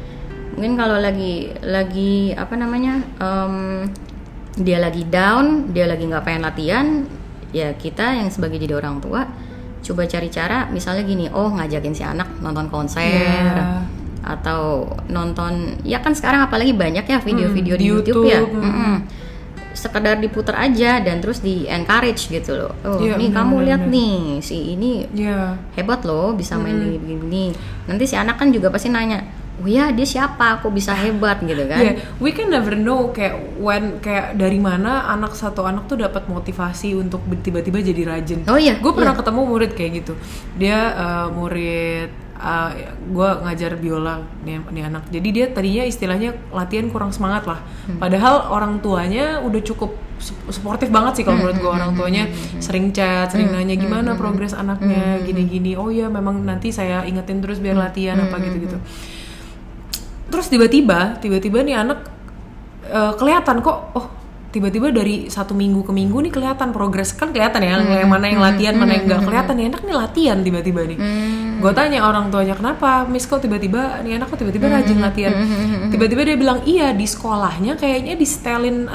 Mungkin 0.58 0.74
kalau 0.74 0.98
lagi 0.98 1.54
lagi 1.62 2.34
apa 2.34 2.58
namanya? 2.58 2.98
em, 3.22 3.86
dia 4.58 4.78
lagi 4.78 5.02
down, 5.04 5.70
dia 5.70 5.86
lagi 5.86 6.04
nggak 6.04 6.22
pengen 6.22 6.42
latihan, 6.42 6.86
ya 7.50 7.72
kita 7.72 8.14
yang 8.14 8.28
sebagai 8.28 8.58
jadi 8.58 8.76
orang 8.76 8.98
tua 8.98 9.24
coba 9.78 10.04
cari 10.04 10.28
cara 10.28 10.66
misalnya 10.68 11.00
gini 11.02 11.30
oh 11.30 11.48
ngajakin 11.48 11.94
si 11.94 12.02
anak 12.02 12.26
nonton 12.38 12.66
konser 12.66 13.06
Iya. 13.08 13.86
atau 14.20 14.84
nonton 15.08 15.78
ya 15.80 16.02
kan 16.02 16.12
sekarang 16.12 16.44
apalagi 16.44 16.74
banyak 16.74 17.06
ya 17.06 17.18
video-video 17.18 17.72
Hmm, 17.72 17.80
di 17.80 17.86
di 17.86 17.88
YouTube, 17.88 18.24
ya 18.26 18.42
YouTube, 18.42 18.58
Mm-mm. 18.60 18.94
sekedar 19.70 20.18
diputar 20.18 20.58
aja 20.58 20.98
dan 20.98 21.22
terus 21.22 21.38
di 21.38 21.64
encourage 21.64 22.26
gitu 22.26 22.58
loh 22.58 22.74
oh 22.82 22.98
Iya, 22.98 23.14
nih 23.14 23.30
benar, 23.30 23.36
kamu 23.38 23.56
lihat 23.64 23.82
nih 23.86 24.14
si 24.42 24.74
ini 24.74 25.06
Iya. 25.08 25.54
hebat 25.72 26.02
loh 26.02 26.34
bisa 26.34 26.58
main 26.58 26.74
Hmm. 26.74 26.82
begini-begini 26.98 27.54
nanti 27.86 28.04
si 28.04 28.18
anak 28.18 28.36
kan 28.36 28.50
juga 28.50 28.68
pasti 28.68 28.90
nanya 28.90 29.22
oh 29.58 29.66
ya 29.66 29.90
dia 29.90 30.06
siapa 30.06 30.62
kok 30.62 30.70
bisa 30.70 30.94
hebat 30.94 31.42
gitu 31.42 31.66
kan 31.66 31.80
Yeah, 31.82 31.94
we 32.22 32.30
can 32.34 32.50
never 32.50 32.74
know 32.74 33.10
kayak 33.10 33.58
when 33.58 33.98
kayak 33.98 34.38
dari 34.38 34.58
mana 34.62 35.06
anak 35.10 35.34
satu 35.34 35.66
anak 35.66 35.90
tuh 35.90 35.98
dapat 35.98 36.26
motivasi 36.30 36.94
untuk 36.94 37.22
tiba-tiba 37.42 37.82
jadi 37.82 38.02
rajin. 38.06 38.46
Oh 38.46 38.58
iya, 38.58 38.78
gue 38.78 38.92
pernah 38.94 39.14
iya. 39.14 39.20
ketemu 39.22 39.40
murid 39.46 39.70
kayak 39.74 39.90
gitu. 40.02 40.12
Dia 40.58 40.78
uh, 40.94 41.26
murid 41.30 42.10
uh, 42.38 42.70
gue 42.98 43.28
ngajar 43.46 43.78
biola 43.78 44.22
nih, 44.42 44.62
nih 44.68 44.84
anak. 44.90 45.04
Jadi 45.10 45.28
dia 45.30 45.46
tadinya 45.50 45.84
istilahnya 45.86 46.34
latihan 46.50 46.86
kurang 46.90 47.14
semangat 47.14 47.46
lah. 47.46 47.60
Hmm. 47.86 47.98
Padahal 48.02 48.50
orang 48.50 48.82
tuanya 48.82 49.42
udah 49.42 49.62
cukup 49.62 49.94
suportif 50.50 50.90
banget 50.90 51.22
sih 51.22 51.24
kalau 51.24 51.38
menurut 51.38 51.56
Hmm, 51.58 51.64
gue 51.64 51.72
orang 51.78 51.92
tuanya 51.94 52.24
sering 52.58 52.90
chat, 52.90 53.30
sering 53.30 53.54
nanya 53.54 53.78
gimana 53.78 54.18
progres 54.18 54.50
anaknya, 54.50 55.22
gini-gini. 55.22 55.78
Oh 55.78 55.94
ya 55.94 56.10
memang 56.10 56.42
nanti 56.42 56.74
saya 56.74 57.06
ingetin 57.06 57.38
terus 57.38 57.62
biar 57.62 57.78
latihan 57.78 58.18
apa 58.18 58.36
gitu-gitu 58.42 58.78
terus 60.28 60.46
tiba-tiba 60.52 61.16
tiba-tiba 61.18 61.64
nih 61.64 61.76
anak 61.80 61.98
eh, 62.88 63.12
kelihatan 63.16 63.64
kok 63.64 63.78
oh 63.96 64.06
tiba-tiba 64.48 64.88
dari 64.88 65.28
satu 65.28 65.52
minggu 65.52 65.84
ke 65.84 65.92
minggu 65.92 66.24
nih 66.24 66.32
kelihatan 66.32 66.72
progres 66.72 67.12
kan 67.12 67.36
kelihatan 67.36 67.60
ya 67.60 67.76
yang 67.84 68.08
mana 68.08 68.32
yang 68.32 68.40
latihan 68.40 68.74
mana 68.80 68.96
yang 68.96 69.04
nggak 69.04 69.20
kelihatan 69.28 69.54
nih 69.60 69.66
anak 69.68 69.82
nih 69.84 69.96
latihan 69.96 70.38
tiba-tiba 70.40 70.80
nih. 70.88 70.98
Gue 71.60 71.72
tanya 71.76 72.00
orang 72.08 72.32
tuanya 72.32 72.56
kenapa 72.56 73.04
miss 73.04 73.28
kok 73.28 73.44
tiba-tiba 73.44 74.00
nih 74.00 74.16
anak 74.16 74.32
kok 74.32 74.40
tiba-tiba 74.40 74.72
rajin 74.72 74.98
latihan? 75.04 75.36
Tiba-tiba 75.92 76.22
dia 76.24 76.36
bilang 76.40 76.64
iya 76.64 76.96
di 76.96 77.04
sekolahnya 77.04 77.76
kayaknya 77.76 78.16
di 78.16 78.24
setelin 78.24 78.88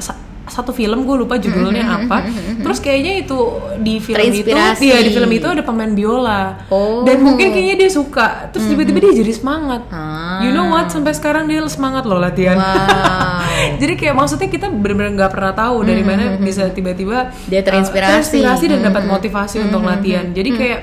satu 0.43 0.75
film 0.75 1.07
gue 1.07 1.15
lupa 1.15 1.39
judulnya 1.39 1.83
apa. 1.87 2.27
terus 2.59 2.83
kayaknya 2.83 3.23
itu 3.23 3.37
di 3.79 4.03
film 4.03 4.19
itu 4.19 4.43
Terinspirasi. 4.43 4.83
iya 4.83 4.97
di 4.99 5.11
film 5.15 5.31
itu 5.31 5.47
ada 5.47 5.63
pemain 5.63 5.91
biola. 5.91 6.67
Oh. 6.67 7.03
dan 7.07 7.23
mungkin 7.23 7.51
kayaknya 7.55 7.87
dia 7.87 7.89
suka. 7.89 8.51
Terus 8.51 8.67
tiba-tiba 8.67 8.99
dia 9.09 9.13
jadi 9.23 9.33
semangat. 9.33 9.87
Ah. 9.89 10.43
you 10.43 10.51
know 10.51 10.67
what? 10.67 10.91
Sampai 10.91 11.15
sekarang 11.15 11.47
dia 11.47 11.63
semangat 11.71 12.03
loh 12.03 12.19
latihan. 12.19 12.59
Wow. 12.59 13.43
jadi 13.81 13.93
kayak 13.95 14.15
maksudnya 14.15 14.49
kita 14.51 14.67
benar-benar 14.67 15.11
nggak 15.15 15.31
pernah 15.31 15.53
tahu 15.55 15.77
dari 15.87 16.03
mana 16.03 16.35
bisa 16.39 16.67
tiba-tiba 16.71 17.31
Dia 17.47 17.61
uh, 17.61 17.65
terinspirasi. 17.65 18.11
terinspirasi 18.39 18.65
dan 18.67 18.79
dapat 18.83 19.03
motivasi 19.07 19.63
untuk 19.63 19.83
latihan. 19.85 20.31
jadi 20.35 20.49
kayak 20.53 20.79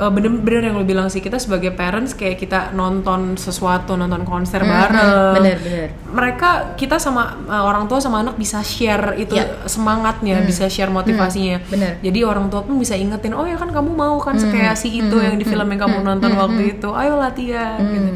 uh, 0.00 0.08
bener-bener 0.08 0.72
yang 0.72 0.76
lo 0.80 0.84
bilang 0.88 1.12
sih 1.12 1.20
kita 1.20 1.36
sebagai 1.36 1.76
parents 1.76 2.16
kayak 2.16 2.40
kita 2.40 2.72
nonton 2.72 3.36
sesuatu 3.36 3.94
nonton 4.00 4.24
konser 4.24 4.64
bareng. 4.64 5.36
bener, 5.36 5.56
bener. 5.60 5.88
mereka 6.08 6.72
kita 6.74 6.96
sama 6.96 7.36
uh, 7.44 7.68
orang 7.68 7.84
tua 7.84 8.00
sama 8.00 8.24
anak 8.24 8.40
bisa 8.40 8.64
share 8.64 9.14
itu 9.20 9.36
Ya. 9.36 9.46
semangatnya 9.68 10.40
bisa 10.42 10.66
share 10.72 10.88
motivasinya. 10.90 11.60
Bener. 11.68 12.00
jadi 12.00 12.24
orang 12.24 12.48
tua 12.48 12.64
pun 12.64 12.80
bisa 12.80 12.96
ingetin 12.96 13.36
oh 13.36 13.44
ya 13.44 13.60
kan 13.60 13.68
kamu 13.68 13.92
mau 13.92 14.16
kan 14.18 14.40
kayak 14.40 14.74
si 14.74 14.88
itu 15.04 15.16
yang 15.20 15.36
di 15.36 15.44
film 15.44 15.68
yang 15.68 15.80
kamu 15.84 16.00
nonton 16.00 16.32
waktu 16.34 16.80
itu. 16.80 16.88
Ayo 16.96 17.20
latihan 17.20 17.78
gitu. 17.78 18.10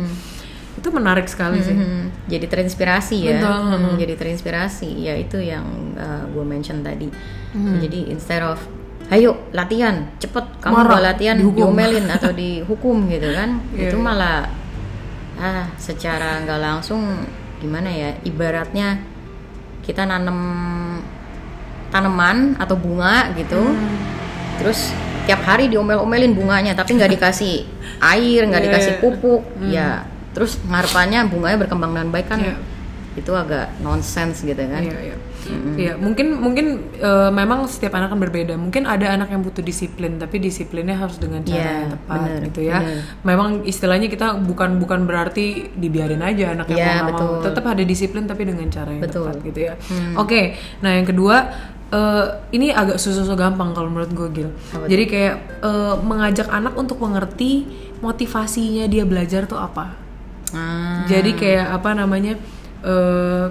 Itu 0.81 0.89
menarik 0.93 1.25
sekali 1.31 1.65
sih. 1.65 1.73
Hmm, 1.73 2.13
jadi 2.29 2.45
terinspirasi 2.45 3.17
ya. 3.25 3.41
Betul. 3.41 3.57
Hmm, 3.73 3.95
jadi 3.97 4.15
terinspirasi. 4.21 4.91
Ya 5.01 5.15
itu 5.17 5.39
yang 5.41 5.65
gue 6.35 6.45
mention 6.45 6.83
tadi. 6.83 7.09
Hmm. 7.55 7.79
jadi 7.79 8.11
instead 8.11 8.43
of 8.43 8.59
ayo 9.09 9.37
latihan 9.51 10.09
cepet 10.17 10.45
kamu 10.59 10.75
Marah, 10.75 10.97
gak 10.97 11.05
latihan 11.05 11.37
dihukum." 11.37 11.59
diomelin 11.73 12.07
atau 12.09 12.31
dihukum 12.41 12.97
gitu 13.09 13.29
kan 13.31 13.61
Iya, 13.73 13.89
itu 13.89 13.97
iya. 13.97 14.05
malah 14.05 14.39
ah 15.35 15.67
secara 15.77 16.41
nggak 16.41 16.61
langsung 16.61 17.03
gimana 17.59 17.91
ya 17.91 18.15
ibaratnya 18.23 19.03
kita 19.83 20.05
nanam 20.05 20.39
tanaman 21.91 22.57
atau 22.57 22.75
bunga 22.75 23.31
gitu 23.35 23.61
Hmm. 23.61 23.99
terus 24.57 24.91
tiap 25.25 25.41
hari 25.43 25.67
diomel-omelin 25.67 26.33
bunganya 26.33 26.73
tapi 26.73 26.95
nggak 26.95 27.13
dikasih 27.19 27.65
air 28.15 28.41
nggak 28.45 28.63
Iya, 28.63 28.69
dikasih 28.71 28.93
iya. 28.93 29.01
pupuk 29.01 29.43
ya 29.65 29.89
terus 30.31 30.59
harapannya 30.65 31.27
bunganya 31.27 31.59
berkembang 31.61 31.93
dengan 31.95 32.09
baik 32.11 32.27
kan 32.27 32.41
Iya. 32.41 32.57
itu 33.15 33.31
agak 33.31 33.71
nonsense 33.81 34.43
gitu 34.43 34.59
kan 34.61 34.83
Iya, 34.83 35.15
iya. 35.45 35.59
Iya, 35.75 35.93
mungkin 35.97 36.37
mungkin 36.37 36.67
eh, 36.95 37.31
memang 37.31 37.67
setiap 37.67 37.95
anak 37.95 38.11
kan 38.11 38.19
berbeda. 38.19 38.55
Mungkin 38.55 38.85
ada 38.85 39.13
anak 39.13 39.29
yang 39.29 39.41
butuh 39.41 39.61
disiplin, 39.61 40.17
tapi 40.17 40.39
disiplinnya 40.39 40.95
harus 40.95 41.17
dengan 41.17 41.41
cara 41.43 41.59
Iya, 41.59 41.73
yang 41.79 41.93
tepat 41.95 42.19
bener, 42.21 42.41
gitu 42.49 42.61
ya. 42.63 42.79
bener. 42.81 42.99
Memang 43.23 43.49
istilahnya 43.63 44.09
kita 44.09 44.39
bukan 44.39 44.77
bukan 44.77 45.05
berarti 45.05 45.71
dibiarin 45.73 46.21
aja 46.21 46.53
anak 46.53 46.67
yang 46.69 46.81
Iya, 46.81 46.95
mau 47.05 47.13
mau. 47.15 47.29
Tetap 47.41 47.65
ada 47.65 47.83
disiplin 47.83 48.25
tapi 48.25 48.43
dengan 48.45 48.67
cara 48.69 48.91
yang 48.91 49.03
Betul. 49.03 49.25
Hmm. 49.25 49.33
tepat 49.33 49.47
gitu 49.47 49.61
ya. 49.61 49.75
Oke, 50.17 50.43
nah 50.81 50.91
yang 50.93 51.05
kedua 51.05 51.37
eh, 51.91 52.27
ini 52.51 52.71
agak 52.71 52.97
susah-susah 52.97 53.37
gampang 53.37 53.71
kalau 53.71 53.87
menurut 53.87 54.11
gue 54.11 54.29
Gil. 54.33 54.51
Apa? 54.73 54.87
Jadi 54.87 55.05
kayak 55.07 55.35
eh, 55.61 55.95
mengajak 56.01 56.49
anak 56.49 56.75
untuk 56.75 56.99
mengerti 56.99 57.67
motivasinya 57.99 58.85
dia 58.87 59.03
belajar 59.03 59.45
tuh 59.45 59.57
apa. 59.57 59.97
Ah, 60.55 61.03
Jadi 61.07 61.35
kayak 61.35 61.67
apa 61.73 61.91
namanya? 61.93 62.35
eh 62.85 63.47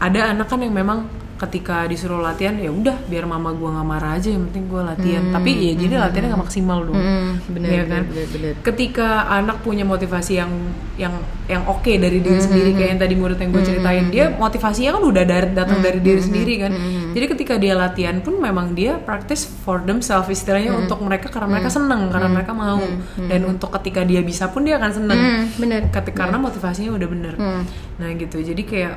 ada 0.00 0.32
anak 0.32 0.48
kan 0.48 0.56
yang 0.56 0.72
memang 0.72 1.04
ketika 1.40 1.88
disuruh 1.88 2.20
latihan 2.20 2.52
ya 2.60 2.68
udah 2.68 3.00
biar 3.08 3.24
mama 3.24 3.56
gua 3.56 3.80
nggak 3.80 3.88
marah 3.88 4.12
aja 4.20 4.28
yang 4.28 4.44
penting 4.52 4.68
gua 4.68 4.92
latihan. 4.92 5.32
Tapi 5.32 5.50
ya 5.56 5.72
jadi 5.72 5.94
latihannya 5.96 6.28
nggak 6.36 6.42
maksimal 6.44 6.78
dong. 6.84 7.00
hmm, 7.00 7.30
bener, 7.56 7.68
Iya 7.72 7.82
bener, 7.82 7.88
kan? 7.88 8.02
bener, 8.12 8.26
bener. 8.28 8.52
Ketika 8.60 9.08
anak 9.32 9.56
punya 9.64 9.84
motivasi 9.88 10.36
yang 10.36 10.52
yang 11.00 11.16
yang 11.48 11.64
oke 11.64 11.88
dari 11.88 12.20
diri 12.20 12.38
sendiri 12.38 12.76
kayak 12.76 12.88
yang 12.94 13.00
tadi 13.00 13.14
murid 13.16 13.38
yang 13.40 13.50
gue 13.50 13.64
ceritain, 13.64 14.06
dia 14.12 14.24
motivasinya 14.36 15.00
kan 15.00 15.02
udah 15.02 15.24
dari 15.24 15.48
datang 15.56 15.80
dari 15.80 15.98
diri 16.04 16.20
sendiri 16.20 16.54
kan. 16.60 16.72
Jadi 17.10 17.26
ketika 17.26 17.54
dia 17.56 17.74
latihan 17.74 18.20
pun 18.20 18.36
memang 18.38 18.76
dia 18.76 19.00
practice 19.00 19.48
for 19.64 19.80
themselves 19.82 20.28
istilahnya 20.28 20.76
untuk 20.76 21.00
mereka 21.02 21.32
karena 21.32 21.48
mereka 21.58 21.72
seneng 21.72 22.12
karena 22.12 22.28
mereka 22.30 22.52
mau 22.52 22.78
dan 23.16 23.40
untuk 23.48 23.72
ketika 23.80 24.04
dia 24.04 24.20
bisa 24.20 24.52
pun 24.52 24.62
dia 24.68 24.76
akan 24.76 24.90
seneng. 24.92 25.18
Hmm, 25.18 25.44
bener 25.56 25.80
Ketika 25.90 26.28
karena 26.28 26.36
motivasinya 26.36 26.92
udah 26.94 27.08
bener. 27.08 27.34
Hmm. 27.40 27.62
Nah 27.96 28.08
gitu. 28.14 28.38
Jadi 28.44 28.62
kayak 28.62 28.94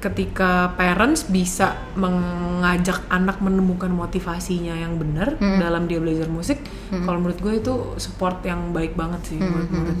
ketika 0.00 0.72
parents 0.74 1.22
bisa 1.22 1.76
mengajak 1.92 3.04
anak 3.06 3.36
menemukan 3.38 3.88
motivasinya 3.88 4.72
yang 4.74 4.96
benar 4.96 5.36
Hmm. 5.36 5.60
dalam 5.60 5.84
dia 5.84 6.00
belajar 6.00 6.24
musik, 6.26 6.56
kalau 6.90 7.20
menurut 7.20 7.36
gue 7.36 7.54
itu 7.56 7.74
support 7.96 8.40
yang 8.42 8.72
baik 8.72 8.96
banget 8.96 9.20
sih 9.26 9.36
buat 9.36 9.68
murid. 9.68 9.96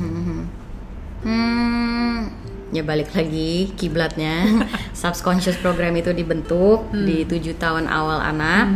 Hmm, 1.20 2.32
ya 2.70 2.80
balik 2.80 3.12
lagi 3.12 3.76
kiblatnya 3.76 4.64
subconscious 4.96 5.60
program 5.60 5.92
itu 5.94 6.10
dibentuk 6.10 6.88
Hmm. 6.88 7.04
di 7.04 7.22
tujuh 7.22 7.54
tahun 7.54 7.84
awal 7.84 8.24
anak. 8.24 8.66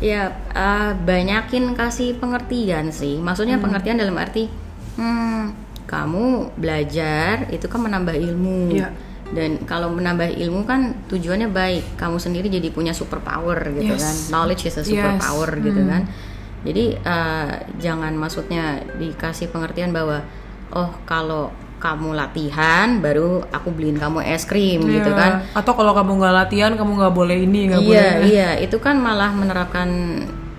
Ya 0.00 0.32
eh, 0.50 0.90
banyakin 0.96 1.76
kasih 1.76 2.16
pengertian 2.16 2.88
sih. 2.88 3.20
Maksudnya 3.20 3.60
Hmm. 3.60 3.64
pengertian 3.68 4.00
dalam 4.00 4.16
arti, 4.16 4.48
hmm, 4.96 5.52
kamu 5.84 6.56
belajar 6.56 7.44
itu 7.52 7.68
kan 7.68 7.80
menambah 7.82 8.16
ilmu. 8.16 8.72
Iya. 8.72 8.88
Dan 9.30 9.62
kalau 9.62 9.88
menambah 9.88 10.26
ilmu 10.28 10.64
kan 10.64 10.80
tujuannya 11.06 11.48
baik. 11.48 11.94
Kamu 11.94 12.16
sendiri 12.16 12.46
jadi 12.46 12.68
punya 12.68 12.90
superpower 12.90 13.62
gitu 13.72 13.94
Yes. 13.94 14.02
kan. 14.02 14.14
Knowledge 14.30 14.64
is 14.64 14.74
a 14.74 14.80
Yes. 14.80 14.90
superpower 14.90 15.50
gitu 15.56 15.80
Hmm. 15.80 15.90
kan. 15.90 16.02
Jadi 16.60 16.84
eh, 16.94 17.50
jangan 17.78 18.12
maksudnya 18.12 18.64
dikasih 18.94 19.48
pengertian 19.48 19.90
bahwa 19.90 20.20
oh 20.70 20.92
kalau 21.04 21.48
kamu 21.78 22.12
latihan 22.12 23.00
baru 23.00 23.40
aku 23.48 23.72
beliin 23.72 23.96
kamu 23.96 24.20
es 24.22 24.44
krim 24.44 24.84
gitu 24.84 25.08
Iya. 25.08 25.16
kan. 25.16 25.32
Atau 25.54 25.72
kalau 25.72 25.90
kamu 25.90 26.20
nggak 26.20 26.34
latihan, 26.36 26.72
kamu 26.74 26.92
nggak 26.94 27.14
boleh 27.14 27.38
ini, 27.40 27.60
nggak 27.66 27.80
Iya 27.80 27.88
boleh. 27.88 28.12
iya 28.26 28.48
itu 28.58 28.76
kan 28.76 29.00
malah 29.00 29.32
menerapkan 29.32 29.88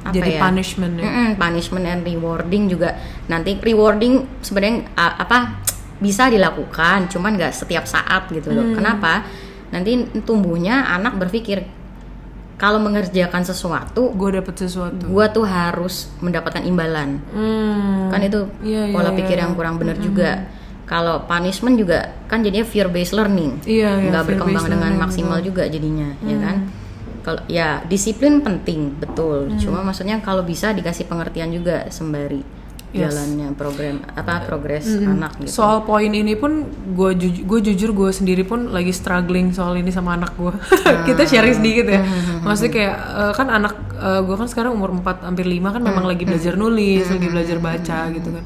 apa 0.01 0.17
Jadi 0.17 0.33
ya? 0.33 0.41
punishment 0.41 0.97
ya. 0.97 1.05
Mm-mm, 1.05 1.29
punishment 1.37 1.85
and 1.85 2.01
rewarding 2.01 2.65
juga 2.65 2.97
nanti 3.27 3.53
rewarding 3.53 4.25
sebenarnya 4.41 4.89
a- 4.95 5.21
apa 5.21 5.61
bisa 6.01 6.27
dilakukan 6.27 7.07
cuman 7.07 7.37
nggak 7.37 7.53
setiap 7.53 7.85
saat 7.85 8.25
gitu 8.27 8.49
loh 8.49 8.65
Hmm. 8.65 8.75
kenapa 8.75 9.23
nanti 9.69 9.95
tumbuhnya 10.21 10.83
anak 10.89 11.15
berpikir 11.15 11.63
kalau 12.57 12.77
mengerjakan 12.77 13.41
sesuatu 13.41 14.11
Gue 14.11 14.35
dapet 14.35 14.53
sesuatu. 14.55 15.01
gua 15.07 15.25
tuh 15.27 15.41
harus 15.43 16.09
mendapatkan 16.19 16.61
imbalan 16.61 17.21
Hmm. 17.31 18.09
kan 18.09 18.19
itu 18.19 18.49
Iya, 18.59 18.85
iya, 18.85 18.93
pola 18.93 19.09
pikir 19.11 19.33
iya. 19.35 19.45
yang 19.45 19.53
kurang 19.53 19.77
benar 19.77 19.95
juga 19.95 20.45
kalau 20.83 21.23
punishment 21.23 21.73
juga 21.75 21.99
kan 22.25 22.41
jadinya 22.41 22.61
fear 22.63 22.85
based 22.87 23.13
learning 23.13 23.61
Iya, 23.63 23.95
iya, 23.95 24.09
nggak 24.09 24.23
berkembang 24.27 24.65
dengan 24.67 24.81
learning, 24.89 24.99
maksimal 24.99 25.37
betul. 25.37 25.47
juga 25.47 25.63
jadinya 25.67 26.09
ya 26.19 26.37
kan 26.37 26.57
kalau 27.21 27.41
ya 27.47 27.85
disiplin 27.85 28.41
penting 28.41 28.93
betul 28.95 29.45
Hmm. 29.47 29.57
cuma 29.57 29.79
maksudnya 29.81 30.17
kalau 30.19 30.41
bisa 30.41 30.69
dikasih 30.69 31.05
pengertian 31.05 31.49
juga 31.49 31.85
sembari 31.87 32.41
Yes. 32.91 33.15
jalannya 33.15 33.55
program 33.55 34.03
apa 34.03 34.43
progres 34.43 34.83
Mm-mm. 34.83 35.15
anak 35.15 35.31
gitu 35.39 35.63
Soal 35.63 35.87
poin 35.87 36.11
ini 36.11 36.35
pun 36.35 36.67
gue 36.91 37.11
jujur, 37.15 37.43
gue 37.47 37.59
jujur 37.71 37.89
gue 37.95 38.11
sendiri 38.11 38.43
pun 38.43 38.67
lagi 38.67 38.91
struggling 38.91 39.55
soal 39.55 39.79
ini 39.79 39.87
sama 39.89 40.19
anak 40.19 40.35
gue. 40.35 40.51
Kita 41.07 41.23
sharing 41.23 41.55
sedikit 41.55 41.87
ya. 41.87 42.03
Maksudnya 42.43 42.71
kayak 42.71 42.95
eh, 42.99 43.33
kan 43.33 43.47
anak 43.47 43.75
gue 44.01 44.35
kan 44.35 44.47
sekarang 44.49 44.75
umur 44.75 44.91
4 44.91 45.23
hampir 45.23 45.47
5 45.47 45.61
kan 45.71 45.79
memang 45.79 46.03
lagi 46.03 46.27
belajar 46.27 46.59
nulis, 46.59 47.07
lagi 47.07 47.27
belajar 47.29 47.57
baca 47.63 47.99
gitu 48.11 48.27
kan. 48.27 48.43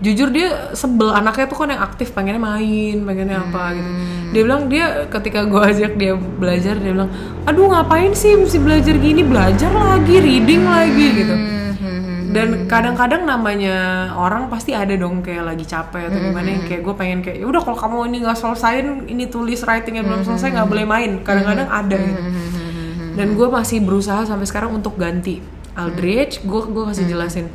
Jujur 0.00 0.28
dia 0.30 0.72
sebel 0.72 1.12
anaknya 1.12 1.44
tuh 1.44 1.58
kan 1.60 1.68
yang 1.68 1.82
aktif 1.82 2.14
pengennya 2.14 2.40
main, 2.40 3.04
pengennya 3.04 3.42
apa 3.42 3.74
gitu. 3.74 3.90
Dia 4.30 4.42
bilang 4.46 4.62
dia 4.70 4.86
ketika 5.10 5.44
gue 5.44 5.60
ajak 5.60 5.92
dia 5.98 6.14
belajar 6.16 6.78
dia 6.78 6.94
bilang, 6.94 7.10
"Aduh, 7.44 7.68
ngapain 7.68 8.14
sih 8.14 8.32
mesti 8.32 8.56
belajar 8.56 8.94
gini? 8.96 9.20
Belajar 9.20 9.68
lagi, 9.68 10.16
reading 10.22 10.62
lagi 10.62 11.06
gitu." 11.20 11.34
Dan 12.30 12.48
kadang-kadang 12.70 13.26
namanya 13.26 14.10
orang 14.14 14.46
pasti 14.46 14.74
ada 14.74 14.94
dong 14.94 15.22
kayak 15.22 15.50
lagi 15.50 15.66
capek 15.66 16.10
atau 16.10 16.18
gimana 16.18 16.48
yang 16.48 16.64
kayak 16.66 16.82
gue 16.86 16.94
pengen 16.94 17.18
kayak 17.26 17.42
ya 17.42 17.46
udah 17.46 17.62
kalau 17.62 17.78
kamu 17.78 17.96
ini 18.10 18.16
nggak 18.22 18.38
selesaiin 18.38 19.10
ini 19.10 19.24
tulis 19.26 19.60
writingnya 19.66 20.06
belum 20.06 20.22
selesai 20.22 20.54
nggak 20.54 20.68
boleh 20.70 20.86
main. 20.86 21.10
Kadang-kadang 21.26 21.68
ada 21.68 21.96
gitu. 21.98 22.22
Dan 23.18 23.34
gue 23.34 23.48
masih 23.50 23.82
berusaha 23.82 24.22
sampai 24.24 24.46
sekarang 24.46 24.70
untuk 24.74 24.94
ganti. 24.94 25.42
Aldrich 25.74 26.42
gue 26.42 26.62
gue 26.70 26.84
kasih 26.90 27.06
jelasin 27.06 27.46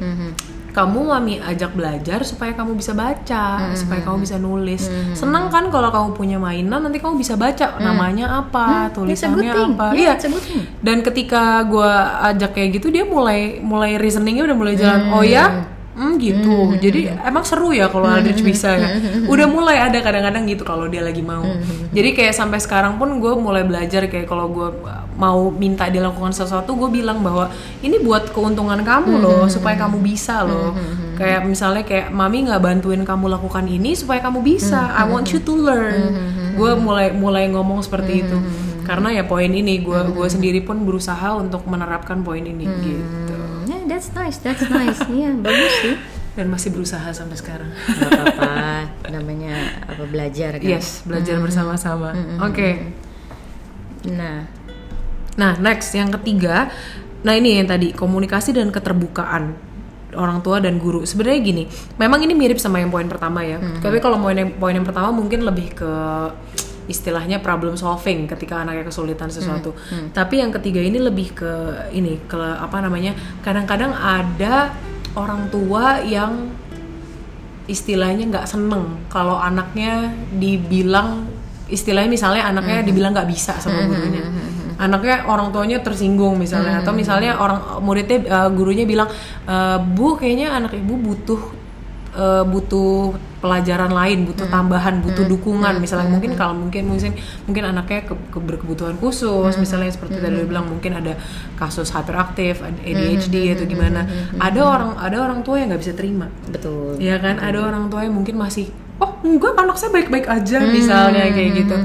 kamu 0.76 1.00
mami 1.08 1.40
ajak 1.40 1.72
belajar 1.72 2.20
supaya 2.28 2.52
kamu 2.52 2.76
bisa 2.76 2.92
baca 2.92 3.72
supaya 3.80 4.04
kamu 4.04 4.28
bisa 4.28 4.36
nulis 4.36 4.92
senang 5.16 5.48
kan 5.48 5.72
kalau 5.72 5.88
kamu 5.88 6.10
punya 6.12 6.36
mainan 6.36 6.84
nanti 6.84 7.00
kamu 7.00 7.16
bisa 7.16 7.40
baca 7.40 7.80
namanya 7.80 8.44
apa 8.44 8.92
tulisannya 8.92 9.56
thing. 9.56 9.72
apa 9.72 9.88
Yeah, 9.96 10.20
iya 10.20 10.20
thing. 10.20 10.36
dan 10.84 11.00
ketika 11.00 11.64
gue 11.64 11.92
ajak 12.36 12.52
kayak 12.60 12.70
gitu 12.76 12.92
dia 12.92 13.08
mulai 13.08 13.64
mulai 13.64 13.96
reasoningnya 13.96 14.44
udah 14.44 14.58
mulai 14.60 14.76
jalan 14.76 15.16
oh 15.16 15.24
ya 15.24 15.72
Hmm 15.96 16.20
gitu. 16.20 16.76
Jadi 16.76 17.08
emang 17.08 17.48
seru 17.48 17.72
ya 17.72 17.88
kalau 17.88 18.12
Aldrich 18.12 18.44
bisa 18.44 18.76
ya. 18.76 19.00
Udah 19.32 19.48
mulai 19.48 19.80
ada 19.80 19.96
kadang-kadang 20.04 20.44
gitu 20.44 20.68
kalau 20.68 20.92
dia 20.92 21.00
lagi 21.00 21.24
mau. 21.24 21.48
Jadi 21.96 22.12
kayak 22.12 22.36
sampai 22.36 22.60
sekarang 22.60 23.00
pun 23.00 23.16
gue 23.24 23.32
mulai 23.40 23.64
belajar 23.64 24.04
kayak 24.12 24.28
kalau 24.28 24.52
gue 24.52 24.76
mau 25.15 25.47
minta 25.47 25.88
dia 25.88 25.99
lakukan 25.99 26.30
sesuatu, 26.30 26.71
gue 26.71 26.89
bilang 26.93 27.19
bahwa 27.19 27.47
ini 27.80 27.97
buat 27.97 28.30
keuntungan 28.30 28.80
kamu 28.80 29.17
loh, 29.17 29.43
supaya 29.47 29.75
kamu 29.75 29.99
bisa 29.99 30.43
loh. 30.43 30.75
Kayak 31.15 31.43
misalnya 31.43 31.82
kayak 31.82 32.08
mami 32.10 32.43
nggak 32.43 32.60
bantuin 32.60 33.01
kamu 33.01 33.32
lakukan 33.32 33.63
ini 33.65 33.95
supaya 33.95 34.19
kamu 34.19 34.39
bisa. 34.41 34.91
I 34.91 35.06
want 35.06 35.32
you 35.32 35.39
to 35.39 35.54
learn. 35.54 36.12
Gue 36.54 36.75
mulai 36.75 37.12
mulai 37.12 37.47
ngomong 37.47 37.80
seperti 37.80 38.21
itu. 38.21 38.38
karena 38.86 39.10
ya 39.10 39.25
poin 39.25 39.49
ini 39.49 39.82
gue 39.82 39.97
gue 40.13 40.28
sendiri 40.30 40.62
pun 40.62 40.86
berusaha 40.86 41.34
untuk 41.34 41.65
menerapkan 41.65 42.21
poin 42.21 42.38
ini 42.39 42.69
gitu 42.78 43.34
Hmm, 43.34 43.65
yeah, 43.65 43.82
that's 43.89 44.13
nice, 44.13 44.38
that's 44.38 44.62
nice. 44.69 45.01
Iya, 45.10 45.34
bagus 45.36 45.73
sih. 45.82 45.97
dan 46.38 46.54
masih 46.54 46.69
berusaha 46.69 47.10
sampai 47.10 47.34
sekarang 47.34 47.73
Gak 47.73 48.13
apa-apa, 48.13 48.86
namanya 49.10 49.58
apa 49.84 50.06
belajar 50.06 50.62
kan. 50.62 50.69
yes 50.69 51.01
belajar 51.01 51.41
bersama-sama 51.41 52.13
oke 52.38 52.93
Nah, 54.06 54.45
Nah, 55.36 55.60
next 55.60 55.91
yang 55.95 56.12
ketiga, 56.15 56.71
nah 57.24 57.34
ini 57.36 57.60
yang 57.60 57.67
tadi 57.67 57.91
komunikasi 57.91 58.56
dan 58.56 58.71
keterbukaan 58.71 59.56
orang 60.15 60.39
tua 60.39 60.63
dan 60.63 60.80
guru. 60.80 61.04
Sebenarnya 61.04 61.39
gini, 61.43 61.63
memang 62.00 62.24
ini 62.24 62.32
mirip 62.32 62.58
sama 62.58 62.80
yang 62.80 62.89
poin 62.89 63.06
pertama 63.06 63.43
ya. 63.43 63.60
Tapi 63.84 64.00
kalau 64.00 64.17
poin 64.19 64.36
yang 64.36 64.56
poin 64.56 64.71
yang 64.71 64.88
pertama 64.88 65.12
mungkin 65.12 65.43
lebih 65.43 65.76
ke 65.76 65.91
istilahnya 66.86 67.41
problem 67.41 67.74
solving 67.74 68.30
ketika 68.30 68.62
anaknya 68.62 68.86
kesulitan 68.88 69.28
sesuatu. 69.28 69.74
Tapi 70.13 70.39
yang 70.39 70.54
ketiga 70.54 70.80
ini 70.80 71.02
lebih 71.02 71.34
ke 71.36 71.52
ini 71.91 72.21
ke 72.30 72.38
apa 72.38 72.80
namanya? 72.80 73.12
Kadang-kadang 73.43 73.91
ada 73.91 74.71
orang 75.17 75.52
tua 75.52 76.00
yang 76.06 76.54
istilahnya 77.65 78.30
nggak 78.30 78.45
seneng 78.45 79.10
kalau 79.10 79.41
anaknya 79.41 80.13
dibilang 80.38 81.26
istilahnya 81.65 82.13
misalnya 82.13 82.45
anaknya 82.45 82.86
dibilang 82.86 83.10
nggak 83.10 83.26
bisa 83.26 83.58
sama 83.58 83.89
gurunya 83.89 84.21
anaknya 84.78 85.24
orang 85.26 85.50
tuanya 85.50 85.80
tersinggung 85.80 86.36
misalnya. 86.36 86.80
Atau 86.80 86.92
misalnya 86.92 87.36
orang 87.36 87.80
muridnya 87.80 88.20
eh, 88.20 88.50
gurunya 88.50 88.84
bilang 88.84 89.08
"Eh, 89.46 89.78
bu 89.82 90.16
kayaknya 90.16 90.52
anak 90.52 90.74
ibu 90.74 90.96
butuh 90.96 91.42
eh, 92.16 92.44
butuh 92.44 93.16
pelajaran 93.40 93.94
lain 93.94 94.26
butuh 94.26 94.50
tambahan 94.50 95.06
butuh 95.06 95.22
dukungan. 95.28 95.78
Misalnya 95.78 96.10
mungkin 96.10 96.34
kalau 96.34 96.58
mungkin 96.58 96.90
mungkin 96.90 97.14
mungkin 97.46 97.64
anaknya 97.64 98.04
ke, 98.04 98.14
ke- 98.34 98.42
berkebutuhan 98.42 98.98
khusus 98.98 99.54
misalnya 99.56 99.94
seperti 99.94 100.18
tadi 100.18 100.34
lu 100.34 100.50
bilang 100.50 100.66
mungkin 100.66 100.98
ada 100.98 101.14
kasus 101.54 101.94
hyperaktif 101.94 102.64
ADHD 102.64 103.54
atau 103.54 103.66
gimana. 103.66 104.02
Ada 104.42 104.60
orang 104.60 104.92
ada 104.98 105.18
orang 105.22 105.40
tua 105.44 105.62
yang 105.62 105.70
nggak 105.70 105.82
bisa 105.82 105.94
terima. 105.94 106.26
Betul. 106.50 106.98
ya 106.98 107.22
kan? 107.22 107.38
Ada 107.38 107.60
orang 107.62 107.88
tua 107.88 108.02
yang 108.02 108.18
mungkin 108.18 108.34
masih 108.36 108.66
oh 109.02 109.12
enggak 109.28 109.54
anak 109.60 109.76
saya 109.76 109.92
baik-baik 109.92 110.28
aja 110.30 110.58
misalnya 110.64 111.28
kayak 111.32 111.52
gitu. 111.64 111.78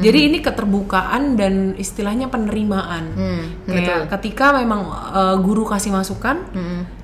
Jadi 0.00 0.18
ini 0.32 0.38
keterbukaan 0.40 1.36
dan 1.36 1.76
istilahnya 1.76 2.32
penerimaan. 2.32 3.04
Hmm, 3.12 3.42
kayak 3.68 4.08
ketika 4.18 4.56
memang 4.56 4.88
uh, 4.88 5.36
guru 5.40 5.68
kasih 5.68 5.92
masukan 5.92 6.40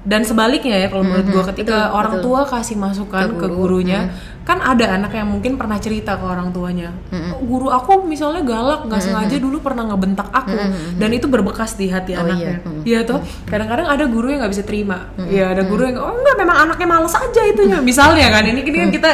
dan 0.07 0.23
sebaliknya 0.23 0.79
ya 0.79 0.87
kalau 0.87 1.03
menurut 1.05 1.27
gua 1.29 1.45
ketika 1.51 1.77
orang 1.93 2.15
tua 2.21 2.41
kasih 2.45 2.79
masukan 2.79 3.27
ke, 3.33 3.47
gurunya 3.51 4.01
kan 4.43 4.59
ada 4.61 4.87
anak 4.93 5.11
yang 5.11 5.27
mungkin 5.27 5.55
pernah 5.55 5.75
cerita 5.77 6.15
ke 6.15 6.23
orang 6.23 6.49
tuanya 6.49 6.95
"Oh, 7.33 7.43
guru 7.43 7.67
aku 7.69 8.07
misalnya 8.07 8.41
galak 8.41 8.87
nggak 8.87 9.03
sengaja 9.03 9.37
dulu 9.37 9.59
pernah 9.59 9.83
ngebentak 9.85 10.31
aku. 10.33 10.55
Dan 10.95 11.11
itu 11.11 11.27
berbekas 11.27 11.75
di 11.75 11.87
hati 11.89 12.15
anaknya. 12.17 12.55
iya. 12.85 13.03
Toh 13.03 13.19
kadang-kadang 13.45 13.87
ada 13.89 14.05
guru 14.07 14.27
yang 14.29 14.41
nggak 14.41 14.53
bisa 14.53 14.63
terima. 14.63 15.11
Ya 15.29 15.51
ada 15.51 15.63
guru 15.65 15.83
yang 15.83 15.99
oh 15.99 16.15
enggak 16.15 16.37
memang 16.37 16.57
anaknya 16.63 16.87
males 16.89 17.11
aja 17.13 17.43
itunya. 17.45 17.79
Misalnya 17.81 18.31
kan 18.31 18.45
ini 18.45 18.63
ini 18.63 18.77
kan 18.79 18.91
kita 18.93 19.11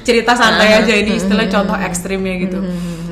cerita 0.00 0.32
santai 0.32 0.72
aja 0.74 0.94
ini 0.96 1.10
istilah 1.14 1.44
contoh 1.46 1.76
ekstrimnya 1.78 2.40
gitu. 2.40 2.58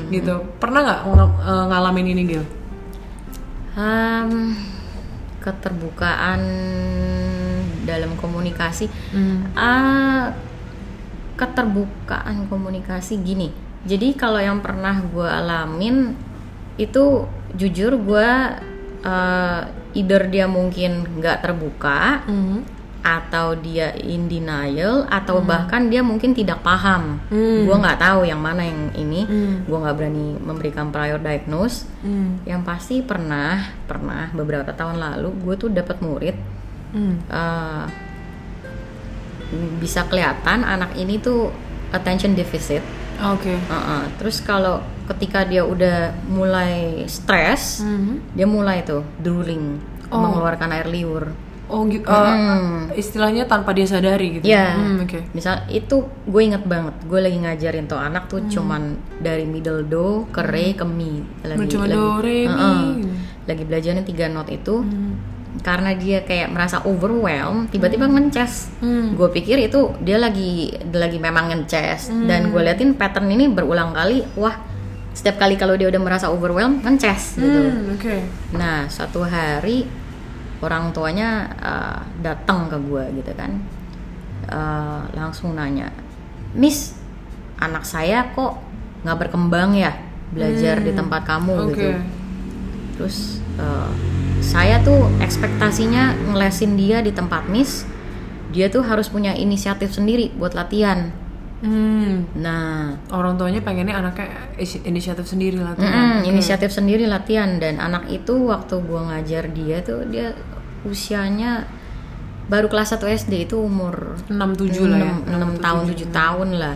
Gitu. 0.09 0.33
Pernah 0.57 0.79
nggak 0.81 0.99
ng- 1.07 1.37
eh, 1.39 1.65
ngalamin 1.69 2.07
ini 2.09 2.23
Gil? 2.25 2.43
Um, 3.75 4.57
keterbukaan 5.49 6.41
dalam 7.89 8.13
komunikasi. 8.21 8.85
Ah, 9.57 10.37
keterbukaan 11.39 12.45
komunikasi 12.45 13.17
gini. 13.25 13.49
Jadi 13.87 14.13
kalau 14.13 14.37
yang 14.37 14.61
pernah 14.61 15.01
gue 15.01 15.25
alamin 15.25 16.13
itu 16.75 17.25
jujur 17.55 17.97
gue 17.97 18.29
uh, 19.07 19.61
either 19.95 20.27
dia 20.29 20.45
mungkin 20.45 21.07
nggak 21.17 21.41
terbuka 21.41 22.23
atau 22.99 23.55
dia 23.55 23.95
in 23.95 24.27
denial 24.27 25.07
atau 25.07 25.39
bahkan 25.39 25.87
dia 25.87 26.03
mungkin 26.03 26.35
tidak 26.35 26.59
paham. 26.61 27.17
Gue 27.31 27.75
nggak 27.75 27.99
tahu 27.99 28.27
yang 28.27 28.43
mana 28.43 28.67
yang 28.67 28.91
ini. 28.95 29.23
Gue 29.63 29.77
nggak 29.79 29.95
berani 29.95 30.35
memberikan 30.39 30.91
prior 30.91 31.17
diagnose. 31.19 31.87
Yang 32.43 32.61
pasti 32.67 32.95
pernah 32.99 33.71
pernah 33.87 34.29
beberapa 34.35 34.71
tahun 34.75 34.99
lalu 34.99 35.29
gue 35.43 35.55
tuh 35.55 35.69
dapat 35.71 35.97
murid 36.03 36.35
uh, 37.29 37.85
bisa 39.81 40.05
kelihatan 40.05 40.61
anak 40.61 40.93
ini 40.93 41.17
tuh 41.17 41.49
attention 41.89 42.37
deficit. 42.37 42.85
Oke. 43.19 43.51
Uh-uh. 43.51 44.07
Terus 44.21 44.39
kalau 44.39 44.79
ketika 45.09 45.43
dia 45.43 45.65
udah 45.65 46.13
mulai 46.29 47.03
stres, 47.09 47.81
dia 48.37 48.45
mulai 48.45 48.85
tuh 48.85 49.01
drooling, 49.19 49.81
mengeluarkan 50.07 50.69
air 50.71 50.87
liur. 50.87 51.33
Oh, 51.69 51.85
gi- 51.85 52.01
eh, 52.01 52.37
istilahnya 52.93 53.45
tanpa 53.45 53.71
dia 53.71 53.85
sadari 53.85 54.35
gitu. 54.35 54.43
Ya, 54.43 54.73
Hmm, 54.73 54.99
Oke. 54.99 55.21
misal 55.31 55.63
itu 55.67 55.95
gue 56.23 56.41
inget 56.41 56.65
banget. 56.65 56.97
Gue 57.03 57.19
lagi 57.19 57.37
ngajarin 57.37 57.85
tuh 57.85 57.95
anak 57.95 58.25
tuh 58.25 58.41
Hmm. 58.41 58.49
cuman 58.49 58.81
dari 59.15 59.45
middle 59.45 59.81
do 59.83 60.25
ke 60.27 60.41
re 60.41 60.73
ke 60.73 60.81
mi. 60.81 61.21
Lagi, 61.41 61.69
Cuma 61.69 61.85
lagi, 61.85 61.93
do, 61.93 62.05
re, 62.19 62.39
mi. 62.43 62.51
Uh-uh. 62.51 62.89
lagi 63.45 63.63
belajarin 63.63 64.01
tiga 64.03 64.25
not 64.27 64.45
itu. 64.47 64.81
Hmm. 64.81 65.13
Karena 65.59 65.91
dia 65.91 66.21
kayak 66.21 66.49
merasa 66.49 66.81
overwhelmed, 66.83 67.69
tiba-tiba 67.69 68.05
ngeces. 68.05 68.69
Hmm. 68.79 69.13
Gue 69.13 69.29
pikir 69.29 69.57
itu 69.59 69.93
dia 69.99 70.15
lagi 70.15 70.69
lagi 70.87 71.17
memang 71.17 71.49
ngeces 71.49 72.09
dan 72.23 72.49
gue 72.49 72.59
liatin 72.59 72.93
pattern 72.93 73.25
ini 73.27 73.45
berulang 73.45 73.91
kali. 73.91 74.21
Wah, 74.35 74.57
setiap 75.11 75.37
kali 75.37 75.53
kalau 75.53 75.73
dia 75.73 75.85
udah 75.85 75.97
merasa 75.97 76.29
overwhelmed 76.29 76.79
ngeces 76.79 77.35
gitu. 77.35 77.59
Hmm, 77.65 77.91
Oke. 77.91 78.15
Nah, 78.51 78.85
suatu 78.87 79.21
hari 79.21 79.83
orang 80.59 80.91
tuanya 80.91 81.51
uh, 81.59 81.99
datang 82.19 82.67
ke 82.71 82.77
gue 82.79 83.03
gitu 83.23 83.33
kan, 83.35 83.59
Uh, 84.49 85.05
langsung 85.13 85.53
nanya, 85.53 85.93
Miss, 86.57 86.97
anak 87.61 87.85
saya 87.85 88.33
kok 88.33 88.57
nggak 89.05 89.29
berkembang 89.29 89.77
ya 89.77 89.93
belajar 90.33 90.81
di 90.81 90.89
tempat 90.89 91.21
kamu 91.21 91.53
Hmm, 91.53 91.65
Oke. 91.69 91.75
gitu. 91.77 91.89
Terus 92.97 93.17
uh, 93.61 93.93
saya 94.41 94.81
tuh 94.81 95.05
ekspektasinya 95.21 96.33
ngelesin 96.33 96.73
dia 96.81 96.97
di 97.05 97.13
tempat 97.13 97.45
Miss, 97.45 97.85
dia 98.49 98.73
tuh 98.73 98.81
harus 98.81 99.05
punya 99.05 99.37
inisiatif 99.37 99.93
sendiri 99.93 100.33
buat 100.33 100.57
latihan. 100.57 101.13
Hmm. 101.59 102.23
Nah, 102.35 102.95
Orang 103.09 103.35
tuanya 103.35 103.59
pengennya 103.59 103.91
anaknya 103.93 104.31
is- 104.55 104.79
inisiatif 104.81 105.27
sendiri 105.27 105.59
lah. 105.59 105.75
tuh. 105.75 105.83
Mm-mm, 105.83 106.23
inisiatif 106.23 106.71
sendiri 106.71 107.03
latihan 107.03 107.59
dan 107.59 107.77
anak 107.77 108.07
itu 108.07 108.47
waktu 108.47 108.79
gua 108.79 109.11
ngajar 109.11 109.51
dia 109.51 109.81
tuh 109.81 110.07
dia 110.07 110.31
usianya 110.81 111.67
baru 112.47 112.65
kelas 112.65 112.95
1 112.95 113.03
SD 113.05 113.45
itu 113.45 113.59
umur 113.59 114.15
6 114.25 114.39
7 114.55 114.87
lah 114.87 114.99
ya. 114.99 115.13
6, 115.27 115.59
tahun 115.59 115.83
7 115.85 116.07
tahun 116.09 116.49
lah 116.55 116.75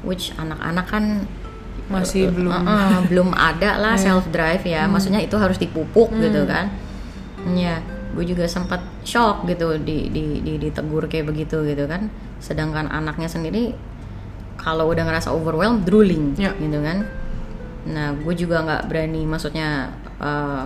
which 0.00 0.30
anak-anak 0.34 0.86
kan 0.86 1.04
Masih 1.90 2.30
eh, 2.30 2.32
belum. 2.32 2.52
eh, 2.54 3.00
belum 3.10 3.28
ada 3.34 3.76
lah 3.76 3.98
self 3.98 4.30
drive 4.30 4.62
ya 4.62 4.86
maksudnya 4.86 5.18
itu 5.18 5.34
harus 5.36 5.58
dipupuk 5.58 6.14
gitu 6.16 6.46
kan 6.46 6.70
ya 7.52 7.82
gue 8.14 8.24
juga 8.24 8.46
sempat 8.46 8.80
shock 9.02 9.44
gitu 9.44 9.76
di, 9.76 10.08
di, 10.08 10.24
di 10.40 10.56
ditegur 10.56 11.04
kayak 11.04 11.26
begitu 11.26 11.60
gitu 11.62 11.84
kan 11.84 12.06
sedangkan 12.38 12.86
anaknya 12.86 13.26
sendiri 13.26 13.74
kalau 14.62 14.86
udah 14.88 15.02
ngerasa 15.02 15.34
overwhelmed 15.34 15.82
drooling 15.82 16.38
Ya. 16.38 16.54
gitu 16.54 16.78
kan. 16.78 17.02
Nah 17.82 18.14
gue 18.14 18.34
juga 18.34 18.62
nggak 18.62 18.82
berani 18.86 19.26
maksudnya 19.26 19.90
eh, 20.22 20.62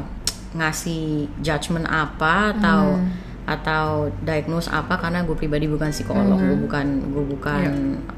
ngasih 0.52 1.28
judgement 1.40 1.84
apa 1.84 2.52
atau 2.54 3.00
atau 3.46 3.86
diagnose 4.20 4.66
apa 4.68 4.98
karena 4.98 5.22
gue 5.22 5.32
pribadi 5.32 5.64
bukan 5.64 5.94
psikolog 5.94 6.34
gue 6.36 6.58
bukan 6.58 6.86
gue 7.08 7.24
bukan 7.30 7.62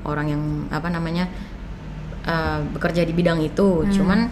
orang 0.03 0.27
yang 0.29 0.43
apa 0.69 0.89
namanya 0.89 1.31
eh, 2.27 2.59
bekerja 2.75 3.07
di 3.07 3.15
bidang 3.15 3.39
itu. 3.41 3.87
Cuman 3.95 4.27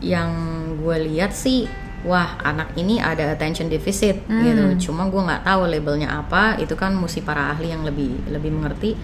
yang 0.00 0.30
gue 0.76 0.96
lihat 1.08 1.32
sih 1.32 1.64
wah 2.04 2.38
anak 2.44 2.76
ini 2.76 2.96
ada 2.96 3.28
attention 3.28 3.66
deficit 3.66 4.20
gitu. 4.44 4.88
Cuma 4.88 5.08
gue 5.08 5.20
nggak 5.20 5.42
tahu 5.44 5.68
labelnya 5.68 6.16
apa. 6.16 6.56
Itu 6.56 6.76
kan 6.76 6.94
mesti 6.94 7.20
para 7.20 7.50
ahli 7.50 7.72
yang 7.72 7.82
lebih 7.82 8.30
lebih 8.30 8.56
mengerti 8.56 8.96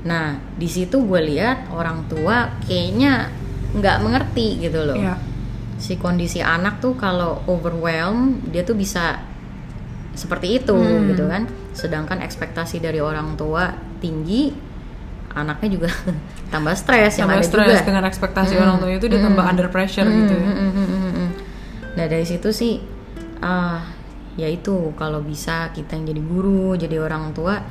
nah 0.00 0.36
di 0.56 0.64
situ 0.64 1.04
gue 1.04 1.20
lihat 1.20 1.68
orang 1.70 2.08
tua 2.08 2.48
kayaknya 2.64 3.28
nggak 3.76 3.96
mengerti 4.00 4.56
gitu 4.58 4.82
loh 4.82 4.96
Iya. 4.96 5.14
si 5.76 5.96
kondisi 5.96 6.40
anak 6.40 6.80
tuh 6.80 6.96
kalau 6.96 7.44
overwhelm 7.44 8.40
dia 8.48 8.64
tuh 8.64 8.74
bisa 8.74 9.20
seperti 10.12 10.58
itu 10.58 10.74
Hmm. 10.74 11.08
gitu 11.08 11.24
kan 11.28 11.46
sedangkan 11.72 12.18
ekspektasi 12.20 12.82
dari 12.82 12.98
orang 12.98 13.38
tua 13.38 13.70
tinggi 14.00 14.50
anaknya 15.30 15.68
juga 15.78 15.88
tambah 16.52 16.74
stres 16.74 17.22
yang 17.22 17.30
ada 17.30 17.46
stres 17.46 17.62
juga 17.78 17.86
dengan 17.86 18.04
ekspektasi 18.04 18.58
orang 18.58 18.82
tuanya 18.82 18.98
itu 18.98 19.06
dia 19.06 19.20
tambah 19.22 19.44
under 19.46 19.68
pressure 19.70 20.02
gitu 20.04 20.34
ya. 20.34 20.50
Mm, 20.50 20.56
mm, 20.58 20.72
mm, 20.74 20.88
mm, 20.90 21.12
mm. 21.14 21.30
Nah 21.94 22.04
dari 22.10 22.26
situ 22.26 22.50
sih, 22.50 22.82
ah 23.38 23.78
ya 24.34 24.50
itu 24.50 24.90
kalau 24.98 25.22
bisa 25.22 25.70
kita 25.70 25.94
yang 25.94 26.10
jadi 26.10 26.22
guru, 26.26 26.74
jadi 26.74 26.98
orang 26.98 27.30
tua 27.30 27.62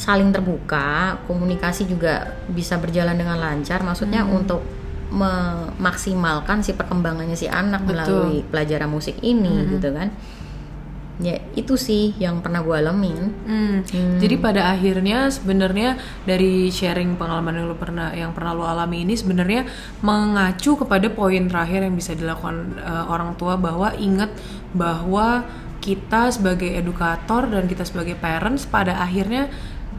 saling 0.00 0.32
terbuka, 0.32 1.20
komunikasi 1.28 1.84
juga 1.84 2.40
bisa 2.48 2.80
berjalan 2.80 3.20
dengan 3.20 3.36
lancar. 3.36 3.84
Maksudnya 3.84 4.24
untuk 4.24 4.64
memaksimalkan 5.10 6.62
si 6.62 6.72
perkembangannya 6.72 7.36
si 7.36 7.50
anak 7.50 7.84
Betul. 7.84 7.90
melalui 7.92 8.38
pelajaran 8.46 8.88
musik 8.88 9.18
ini 9.20 9.66
gitu 9.76 9.90
kan 9.90 10.14
ya 11.20 11.36
itu 11.52 11.76
sih 11.76 12.16
yang 12.16 12.40
pernah 12.40 12.64
gue 12.64 12.72
alamin 12.72 13.28
Hmm. 13.44 13.82
Jadi 14.22 14.40
pada 14.40 14.72
akhirnya 14.72 15.28
sebenarnya 15.28 15.98
dari 16.24 16.72
sharing 16.72 17.18
pengalaman 17.20 17.60
yang 17.60 17.66
lu 17.68 17.76
pernah 17.76 18.08
yang 18.14 18.32
pernah 18.32 18.56
lu 18.56 18.64
alami 18.64 19.04
ini 19.04 19.18
sebenarnya 19.18 19.68
mengacu 20.00 20.80
kepada 20.80 21.10
poin 21.12 21.44
terakhir 21.50 21.84
yang 21.84 21.98
bisa 21.98 22.16
dilakukan 22.16 22.78
eh, 22.78 23.04
orang 23.10 23.36
tua 23.36 23.58
bahwa 23.60 23.92
ingat 23.98 24.32
bahwa 24.72 25.44
kita 25.80 26.28
sebagai 26.30 26.72
edukator 26.76 27.48
dan 27.48 27.64
kita 27.68 27.84
sebagai 27.84 28.14
parents 28.16 28.68
pada 28.68 29.00
akhirnya 29.00 29.48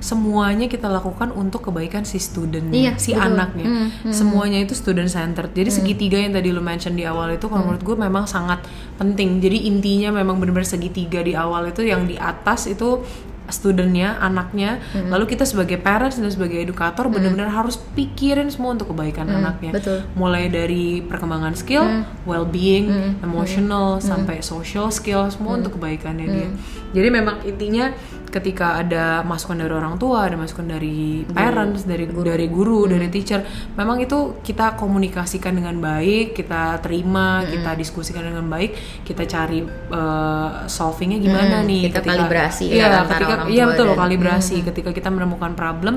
semuanya 0.01 0.65
kita 0.65 0.89
lakukan 0.89 1.29
untuk 1.31 1.69
kebaikan 1.69 2.03
si 2.03 2.17
studentnya, 2.17 2.73
Iya, 2.73 2.91
si 2.97 3.13
betul. 3.13 3.23
anaknya. 3.23 3.65
Hmm, 3.65 3.87
Semuanya 4.09 4.59
itu 4.59 4.73
student 4.73 5.07
centered. 5.07 5.53
Jadi 5.53 5.69
segitiga 5.69 6.17
yang 6.17 6.33
tadi 6.33 6.49
lu 6.49 6.59
mention 6.59 6.93
di 6.93 7.05
awal 7.05 7.31
itu 7.31 7.45
Hmm. 7.45 7.53
kalau 7.53 7.63
menurut 7.69 7.83
gue 7.85 7.95
memang 7.95 8.25
sangat 8.25 8.65
penting. 8.97 9.37
Jadi 9.37 9.69
intinya 9.69 10.09
memang 10.11 10.35
benar-benar 10.35 10.65
segitiga 10.67 11.21
di 11.21 11.31
awal 11.31 11.69
itu 11.69 11.85
yang 11.85 12.03
di 12.03 12.17
atas 12.17 12.65
itu 12.65 13.05
studentnya, 13.47 14.15
anaknya, 14.17 14.79
Hmm. 14.95 15.11
lalu 15.11 15.27
kita 15.27 15.43
sebagai 15.43 15.75
parents 15.75 16.15
dan 16.15 16.31
sebagai 16.31 16.55
edukator 16.57 17.11
benar-benar 17.11 17.51
harus 17.51 17.75
pikirin 17.75 18.47
semua 18.47 18.71
untuk 18.71 18.89
kebaikan 18.89 19.27
anaknya. 19.27 19.75
Hmm, 19.75 19.77
betul. 19.77 19.97
Mulai 20.15 20.47
dari 20.47 21.03
perkembangan 21.03 21.53
skill, 21.53 21.83
well-being, 22.23 22.87
emotional, 23.19 23.99
sampai 23.99 24.39
social 24.39 24.87
skill 24.89 25.27
semua 25.27 25.59
untuk 25.59 25.75
kebaikannya 25.75 26.25
dia. 26.25 26.49
Jadi 26.91 27.07
memang 27.07 27.43
intinya 27.43 27.91
ketika 28.31 28.79
ada 28.79 29.21
masukan 29.21 29.59
dari 29.59 29.69
orang 29.69 29.99
tua, 29.99 30.25
ada 30.25 30.33
masukan 30.33 30.63
dari 30.65 31.27
parents, 31.27 31.83
dari 31.83 32.07
dari 32.07 32.47
guru, 32.47 32.87
dari 32.87 33.05
teacher, 33.07 33.43
memang 33.75 33.99
itu 33.99 34.39
kita 34.39 34.73
komunikasikan 34.73 35.51
dengan 35.51 35.75
baik, 35.77 36.33
kita 36.33 36.79
terima, 36.79 37.43
kita 37.43 37.75
diskusikan 37.75 38.23
dengan 38.23 38.47
baik, 38.47 38.71
kita 39.03 39.27
cari 39.27 39.59
uh, 39.91 40.63
solvingnya 40.65 41.19
gimana 41.19 41.59
Hmm, 41.59 41.67
nih 41.67 41.81
kita 41.85 41.99
ketika 41.99 42.15
kalibrasi 42.17 42.65
ya 42.65 42.73
iya, 42.73 42.85
antara 42.97 43.19
ketika 43.19 43.33
orang 43.35 43.47
iya 43.49 43.63
betul 43.67 43.85
dan- 43.85 43.91
Hmm. 43.91 44.01
kalibrasi 44.01 44.55
ketika 44.63 44.89
kita 44.89 45.09
menemukan 45.09 45.51
problem 45.51 45.95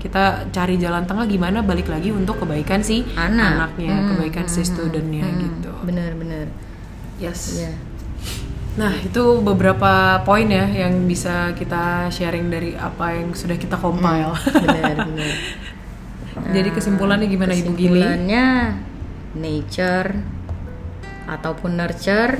kita 0.00 0.24
cari 0.48 0.76
jalan 0.76 1.04
tengah 1.04 1.24
gimana 1.24 1.60
balik 1.60 1.86
lagi 1.86 2.08
untuk 2.08 2.36
kebaikan 2.38 2.80
si 2.80 3.04
Anak. 3.14 3.76
anaknya 3.76 4.04
kebaikan 4.06 4.44
si 4.44 4.60
studentnya 4.62 5.24
gitu. 5.34 5.72
Bener-bener 5.82 6.48
yes. 7.16 7.60
Ya 7.60 7.72
nah 8.74 8.90
itu 8.98 9.38
beberapa 9.38 10.18
poin 10.26 10.50
ya 10.50 10.66
yang 10.66 11.06
bisa 11.06 11.54
kita 11.54 12.10
sharing 12.10 12.50
dari 12.50 12.74
apa 12.74 13.14
yang 13.14 13.30
sudah 13.30 13.54
kita 13.54 13.78
compile. 13.78 14.34
Bener-bener 14.50 15.34
jadi 16.56 16.68
kesimpulannya 16.74 17.30
gimana 17.30 17.54
ibu 17.54 17.70
Gili? 17.78 18.02
Kesimpulannya 18.02 18.46
nature 19.38 20.10
ataupun 21.30 21.70
nurture 21.78 22.34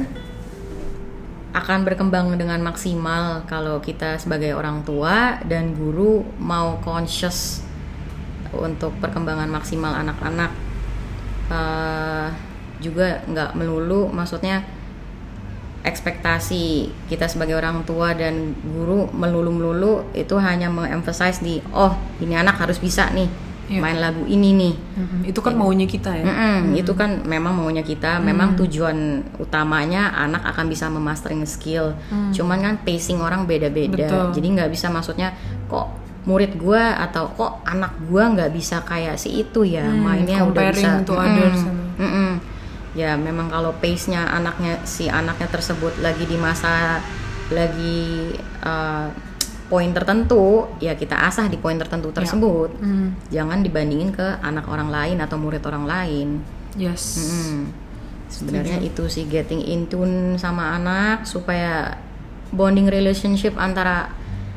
akan 1.55 1.87
berkembang 1.87 2.35
dengan 2.35 2.59
maksimal 2.67 3.47
kalau 3.47 3.79
kita 3.79 4.19
sebagai 4.19 4.59
orang 4.59 4.83
tua 4.83 5.39
dan 5.47 5.71
guru 5.79 6.27
mau 6.43 6.83
conscious 6.83 7.63
untuk 8.51 8.91
perkembangan 8.99 9.47
maksimal 9.47 9.95
anak-anak. 9.95 10.51
Eh, 11.51 12.29
juga 12.83 13.23
nggak 13.31 13.55
melulu 13.55 14.11
maksudnya 14.11 14.67
ekspektasi 15.85 16.89
kita 17.13 17.29
sebagai 17.29 17.55
orang 17.61 17.85
tua 17.85 18.17
dan 18.17 18.57
guru 18.65 19.13
melulu-melulu 19.13 20.09
itu 20.17 20.35
hanya 20.41 20.73
mengemphasize 20.73 21.45
di 21.45 21.61
oh 21.77 21.93
ini 22.25 22.35
anak 22.35 22.57
harus 22.57 22.81
bisa 22.81 23.13
nih 23.13 23.29
Iya. 23.65 23.81
main 23.81 23.97
lagu 23.97 24.29
ini 24.29 24.53
nih. 24.53 24.75
Mm-mm, 24.77 25.21
itu 25.25 25.41
kan 25.41 25.57
maunya 25.57 25.89
kita 25.89 26.13
ya? 26.13 26.25
Mm-mm, 26.29 26.77
itu 26.77 26.93
kan 26.93 27.25
memang 27.25 27.57
maunya 27.57 27.81
kita. 27.81 28.21
Memang 28.21 28.61
tujuan 28.61 29.25
utamanya 29.41 30.13
anak 30.13 30.45
akan 30.53 30.69
bisa 30.69 30.93
memastering 30.93 31.41
skill. 31.49 31.97
Cuman 32.37 32.61
kan 32.61 32.75
pacing 32.85 33.25
orang 33.25 33.49
beda-beda. 33.49 34.05
Betul. 34.05 34.25
jadi 34.37 34.47
nggak 34.61 34.69
bisa 34.69 34.93
maksudnya 34.93 35.33
kok 35.73 35.97
murid 36.29 36.61
gua 36.61 37.01
atau 37.09 37.33
kok 37.33 37.65
anak 37.65 37.97
gua 38.05 38.37
nggak 38.37 38.53
bisa 38.53 38.85
kayak 38.85 39.17
si 39.17 39.41
itu 39.41 39.65
ya? 39.65 39.89
Mainnya 39.89 40.45
udah 40.45 40.69
bisa. 40.69 41.01
to 41.09 41.17
others. 41.17 41.61
mm-mm. 41.97 42.31
Ya 42.95 43.19
memang 43.19 43.51
kalau 43.51 43.75
pace-nya 43.83 44.31
anaknya 44.31 44.79
si 44.87 45.11
anaknya 45.11 45.51
tersebut 45.51 45.99
lagi 45.99 46.25
di 46.31 46.39
masa 46.39 47.03
lagi 47.51 48.33
uh, 48.63 49.11
poin 49.67 49.91
tertentu 49.91 50.71
ya 50.79 50.95
kita 50.95 51.27
asah 51.27 51.51
di 51.51 51.59
poin 51.59 51.75
tertentu 51.75 52.15
tersebut. 52.15 52.71
Mm, 52.79 53.09
jangan 53.35 53.59
dibandingin 53.67 54.15
ke 54.15 54.39
anak 54.41 54.71
orang 54.71 54.89
lain 54.89 55.19
atau 55.19 55.37
murid 55.37 55.61
orang 55.67 55.85
lain. 55.85 56.29
Yes. 56.79 57.19
Mm. 57.21 57.85
sebenarnya 58.25 58.83
itu 58.83 59.07
sih 59.07 59.31
getting 59.31 59.63
in 59.63 59.87
tune 59.87 60.35
sama 60.43 60.75
anak 60.75 61.23
supaya 61.23 61.95
bonding 62.51 62.91
relationship 62.91 63.55
antara 63.55 64.11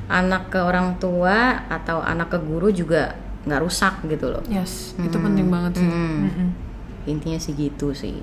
anak 0.10 0.50
ke 0.50 0.58
orang 0.58 0.98
tua 0.98 1.62
atau 1.70 2.02
anak 2.02 2.34
ke 2.34 2.40
guru 2.42 2.74
juga 2.74 3.14
nggak 3.46 3.62
rusak 3.62 3.94
gitu 4.10 4.34
loh. 4.34 4.42
Yes 4.50 4.98
itu 4.98 5.14
penting 5.22 5.48
banget 5.54 5.78
sih. 5.78 5.86
Mm. 5.86 6.18
Mm-mm. 6.26 6.67
Intinya 7.08 7.40
sih 7.40 7.54
gitu 7.54 7.92
sih 7.92 8.20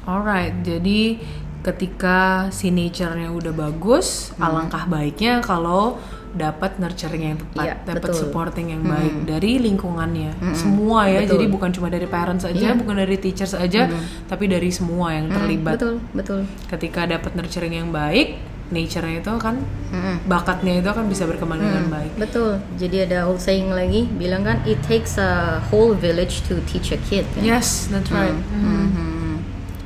Alright, 0.00 0.60
jadi 0.60 1.20
ketika 1.60 2.48
si 2.48 2.72
nature-nya 2.72 3.28
udah 3.28 3.52
bagus, 3.52 4.32
alangkah 4.38 4.88
baiknya 4.88 5.44
kalau 5.44 6.00
dapat 6.30 6.78
nurturing 6.78 7.24
yang 7.26 7.36
tepat, 7.36 7.64
Iya, 7.66 7.74
dapat 7.84 8.10
supporting 8.14 8.70
yang 8.70 8.80
baik 8.80 9.26
dari 9.26 9.60
lingkungannya, 9.60 10.30
Mm-mm, 10.32 10.56
semua 10.56 11.04
ya. 11.04 11.20
betul. 11.20 11.36
Jadi 11.36 11.44
bukan 11.50 11.70
cuma 11.70 11.88
dari 11.90 12.06
parents 12.06 12.46
aja, 12.46 12.70
Iya. 12.70 12.78
bukan 12.78 12.96
dari 12.96 13.16
teachers 13.18 13.52
aja, 13.52 13.90
tapi 14.24 14.46
dari 14.46 14.70
semua 14.70 15.12
yang 15.12 15.28
terlibat. 15.28 15.76
betul 15.76 15.94
betul 16.14 16.40
Ketika 16.70 17.04
dapat 17.04 17.34
nurturing 17.34 17.74
yang 17.76 17.90
baik, 17.90 18.40
nature-nya 18.70 19.18
itu 19.18 19.30
kan 19.36 19.58
Mm-mm. 19.90 20.22
bakatnya 20.24 20.78
itu 20.78 20.86
akan 20.86 21.06
bisa 21.06 21.26
berkembang 21.26 21.58
dengan 21.58 21.90
baik. 21.90 22.14
betul 22.16 22.58
jadi 22.74 23.04
ada 23.04 23.18
old 23.26 23.38
saying 23.38 23.68
lagi 23.68 24.06
bilang 24.08 24.42
kan 24.42 24.62
it 24.64 24.78
takes 24.80 25.14
a 25.14 25.58
whole 25.68 25.92
village 25.92 26.42
to 26.46 26.58
teach 26.64 26.90
a 26.90 26.98
kid 27.04 27.26
kan? 27.30 27.42
Yes, 27.42 27.86
that's 27.86 28.08
right. 28.08 28.32
Mhm. 28.32 29.42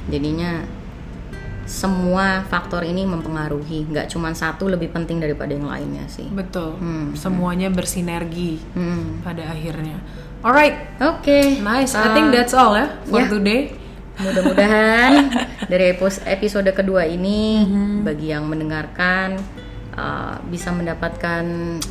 Jadinya 0.06 0.68
semua 1.64 2.44
faktor 2.44 2.84
ini 2.84 3.08
mempengaruhi, 3.08 3.88
nggak 3.88 4.12
cuma 4.12 4.36
satu 4.36 4.68
lebih 4.68 4.92
penting 4.92 5.16
daripada 5.16 5.48
yang 5.48 5.64
lainnya 5.64 6.04
sih. 6.06 6.28
Betul. 6.28 6.76
Hmm. 6.76 7.16
Semuanya 7.16 7.72
bersinergi 7.72 8.60
Hmm. 8.76 9.24
pada 9.24 9.48
akhirnya. 9.48 9.96
Alright, 10.44 10.76
Oke, 11.00 11.64
nice. 11.64 11.96
I 11.96 12.04
Uh, 12.04 12.12
think 12.12 12.28
that's 12.28 12.52
all 12.52 12.76
ya 12.76 12.92
for 13.08 13.24
ya. 13.24 13.32
today. 13.32 13.72
Mudah-mudahan 14.16 15.12
dari 15.64 15.94
episode 16.24 16.70
kedua 16.70 17.02
ini 17.04 17.64
Mm-hmm. 17.64 17.94
bagi 18.02 18.26
yang 18.28 18.44
mendengarkan 18.44 19.38
uh, 19.92 20.38
bisa 20.44 20.70
mendapatkan 20.70 21.44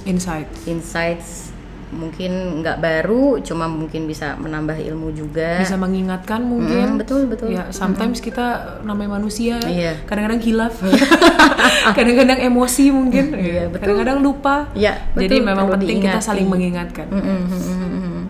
Insight. 0.03 0.47
insights 0.65 1.51
mungkin 1.89 2.31
nggak 2.59 2.81
baru, 2.81 3.37
cuma 3.39 3.67
mungkin 3.67 4.03
bisa 4.03 4.33
menambah 4.35 4.81
ilmu 4.81 5.13
juga. 5.13 5.61
bisa 5.61 5.77
mengingatkan 5.77 6.41
mungkin 6.41 6.97
Mm, 6.97 6.97
betul 6.97 7.29
betul. 7.29 7.49
ya 7.49 7.69
sometimes 7.69 8.17
kita 8.17 8.81
namanya 8.81 9.13
manusia 9.13 9.61
Iya. 9.61 10.01
kadang-kadang 10.03 10.41
hilaf 10.41 10.73
kadang-kadang 11.97 12.41
emosi 12.41 12.89
mungkin 12.89 13.25
ya. 13.35 13.69
betul. 13.69 13.77
kadang-kadang 13.79 14.17
lupa 14.19 14.73
jadi 15.13 15.37
betul, 15.37 15.45
memang 15.45 15.65
perlu 15.67 15.77
penting 15.79 15.97
kita 16.01 16.17
saling 16.19 16.47
mengingatkan 16.47 17.07
Mm, 17.07 17.21
mm, 17.21 17.41
mm, 17.43 17.61
mm, 17.61 17.91
mm. 17.93 18.23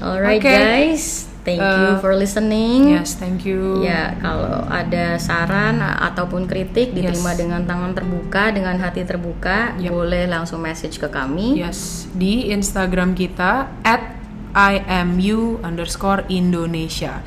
Alright 0.00 0.38
Oke. 0.38 0.52
guys, 0.52 1.04
thank 1.44 1.60
you 1.60 1.86
Uh, 1.86 2.00
for 2.00 2.12
listening. 2.12 2.90
yes 2.90 3.14
thank 3.14 3.44
you 3.44 3.80
Ya, 3.80 4.16
kalau 4.18 4.64
ada 4.66 5.14
saran 5.16 5.78
ataupun 5.78 6.44
kritik 6.44 6.90
diterima 6.90 7.30
Yes. 7.30 7.38
dengan 7.38 7.60
tangan 7.62 7.92
terbuka, 7.92 8.48
dengan 8.48 8.76
hati 8.78 9.04
terbuka, 9.04 9.76
Yep. 9.76 9.88
boleh 9.88 10.24
langsung 10.26 10.58
message 10.58 10.96
ke 10.96 11.06
kami. 11.06 11.56
yes 11.56 12.08
di 12.10 12.48
Instagram 12.48 13.12
kita 13.12 13.68
at 13.82 14.16
imu 14.54 15.60
underscore 15.60 16.24
Indonesia 16.28 17.20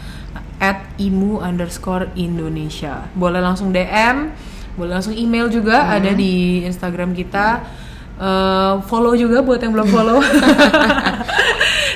at 0.57 0.81
imu 0.97 1.37
underscore 1.37 2.09
Indonesia 2.15 3.05
boleh 3.13 3.37
langsung 3.37 3.69
DM 3.69 4.31
boleh 4.73 4.91
langsung 4.93 5.11
email 5.11 5.45
juga 5.47 5.83
Hmm. 5.83 5.95
ada 5.97 6.11
di 6.11 6.63
Instagram 6.63 7.11
kita 7.11 7.47
Eh, 8.17 8.75
follow 8.89 9.13
juga 9.13 9.45
buat 9.45 9.61
yang 9.61 9.77
belum 9.77 9.93
follow 9.93 10.17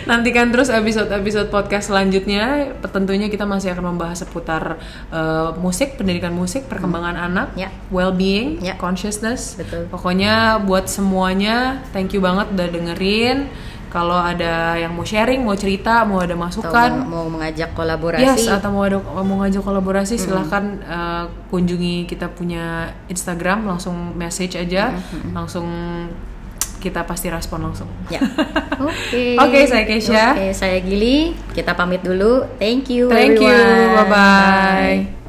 nantikan 0.03 0.49
terus 0.49 0.67
episode-episode 0.67 1.47
podcast 1.47 1.89
selanjutnya 1.89 2.73
tentunya 2.85 3.27
kita 3.27 3.43
masih 3.43 3.71
akan 3.71 3.93
membahas 3.93 4.21
seputar 4.21 4.77
eh, 5.09 5.49
musik 5.57 5.95
pendidikan 5.95 6.31
musik 6.31 6.65
perkembangan 6.65 7.15
anak 7.17 7.47
Ya. 7.53 7.69
well-being 7.89 8.57
Ya. 8.59 8.75
consciousness 8.75 9.57
Betul. 9.57 9.85
Pokoknya 9.87 10.57
buat 10.59 10.87
semuanya, 10.87 11.83
thank 11.91 12.11
you 12.11 12.21
banget 12.21 12.47
udah 12.51 12.67
dengerin. 12.67 13.49
Kalau 13.91 14.15
ada 14.15 14.79
yang 14.79 14.95
mau 14.95 15.03
sharing, 15.03 15.43
mau 15.43 15.51
cerita, 15.51 16.07
mau 16.07 16.23
ada 16.23 16.31
Atau 16.31 16.39
masukan, 16.39 17.03
mau, 17.03 17.27
mau 17.27 17.35
mengajak 17.35 17.75
kolaborasi. 17.75 18.23
yes 18.23 18.47
atau 18.47 18.71
mau 18.71 18.87
ada 18.87 19.03
mau 19.03 19.43
ngajak 19.43 19.59
kolaborasi, 19.59 20.15
silahkan 20.15 20.79
uh, 20.87 21.23
kunjungi 21.51 22.07
kita 22.07 22.31
punya 22.31 22.87
Instagram, 23.11 23.67
langsung 23.67 24.15
message 24.15 24.55
aja, 24.55 24.95
langsung 25.35 25.67
kita 26.81 27.05
pasti 27.05 27.29
respon 27.29 27.69
langsung. 27.69 27.87
Ya. 28.09 28.19
Oke. 28.81 29.37
Oke, 29.37 29.59
saya 29.69 29.85
Keisha. 29.85 30.33
Oke, 30.33 30.57
saya 30.57 30.81
Gili. 30.81 31.37
Kita 31.53 31.77
pamit 31.77 32.01
dulu. 32.01 32.49
Thank 32.57 32.89
you 32.89 33.05
Thank 33.13 33.37
you. 33.37 33.45
everyone. 33.45 34.09
Bye-bye. 34.09 35.20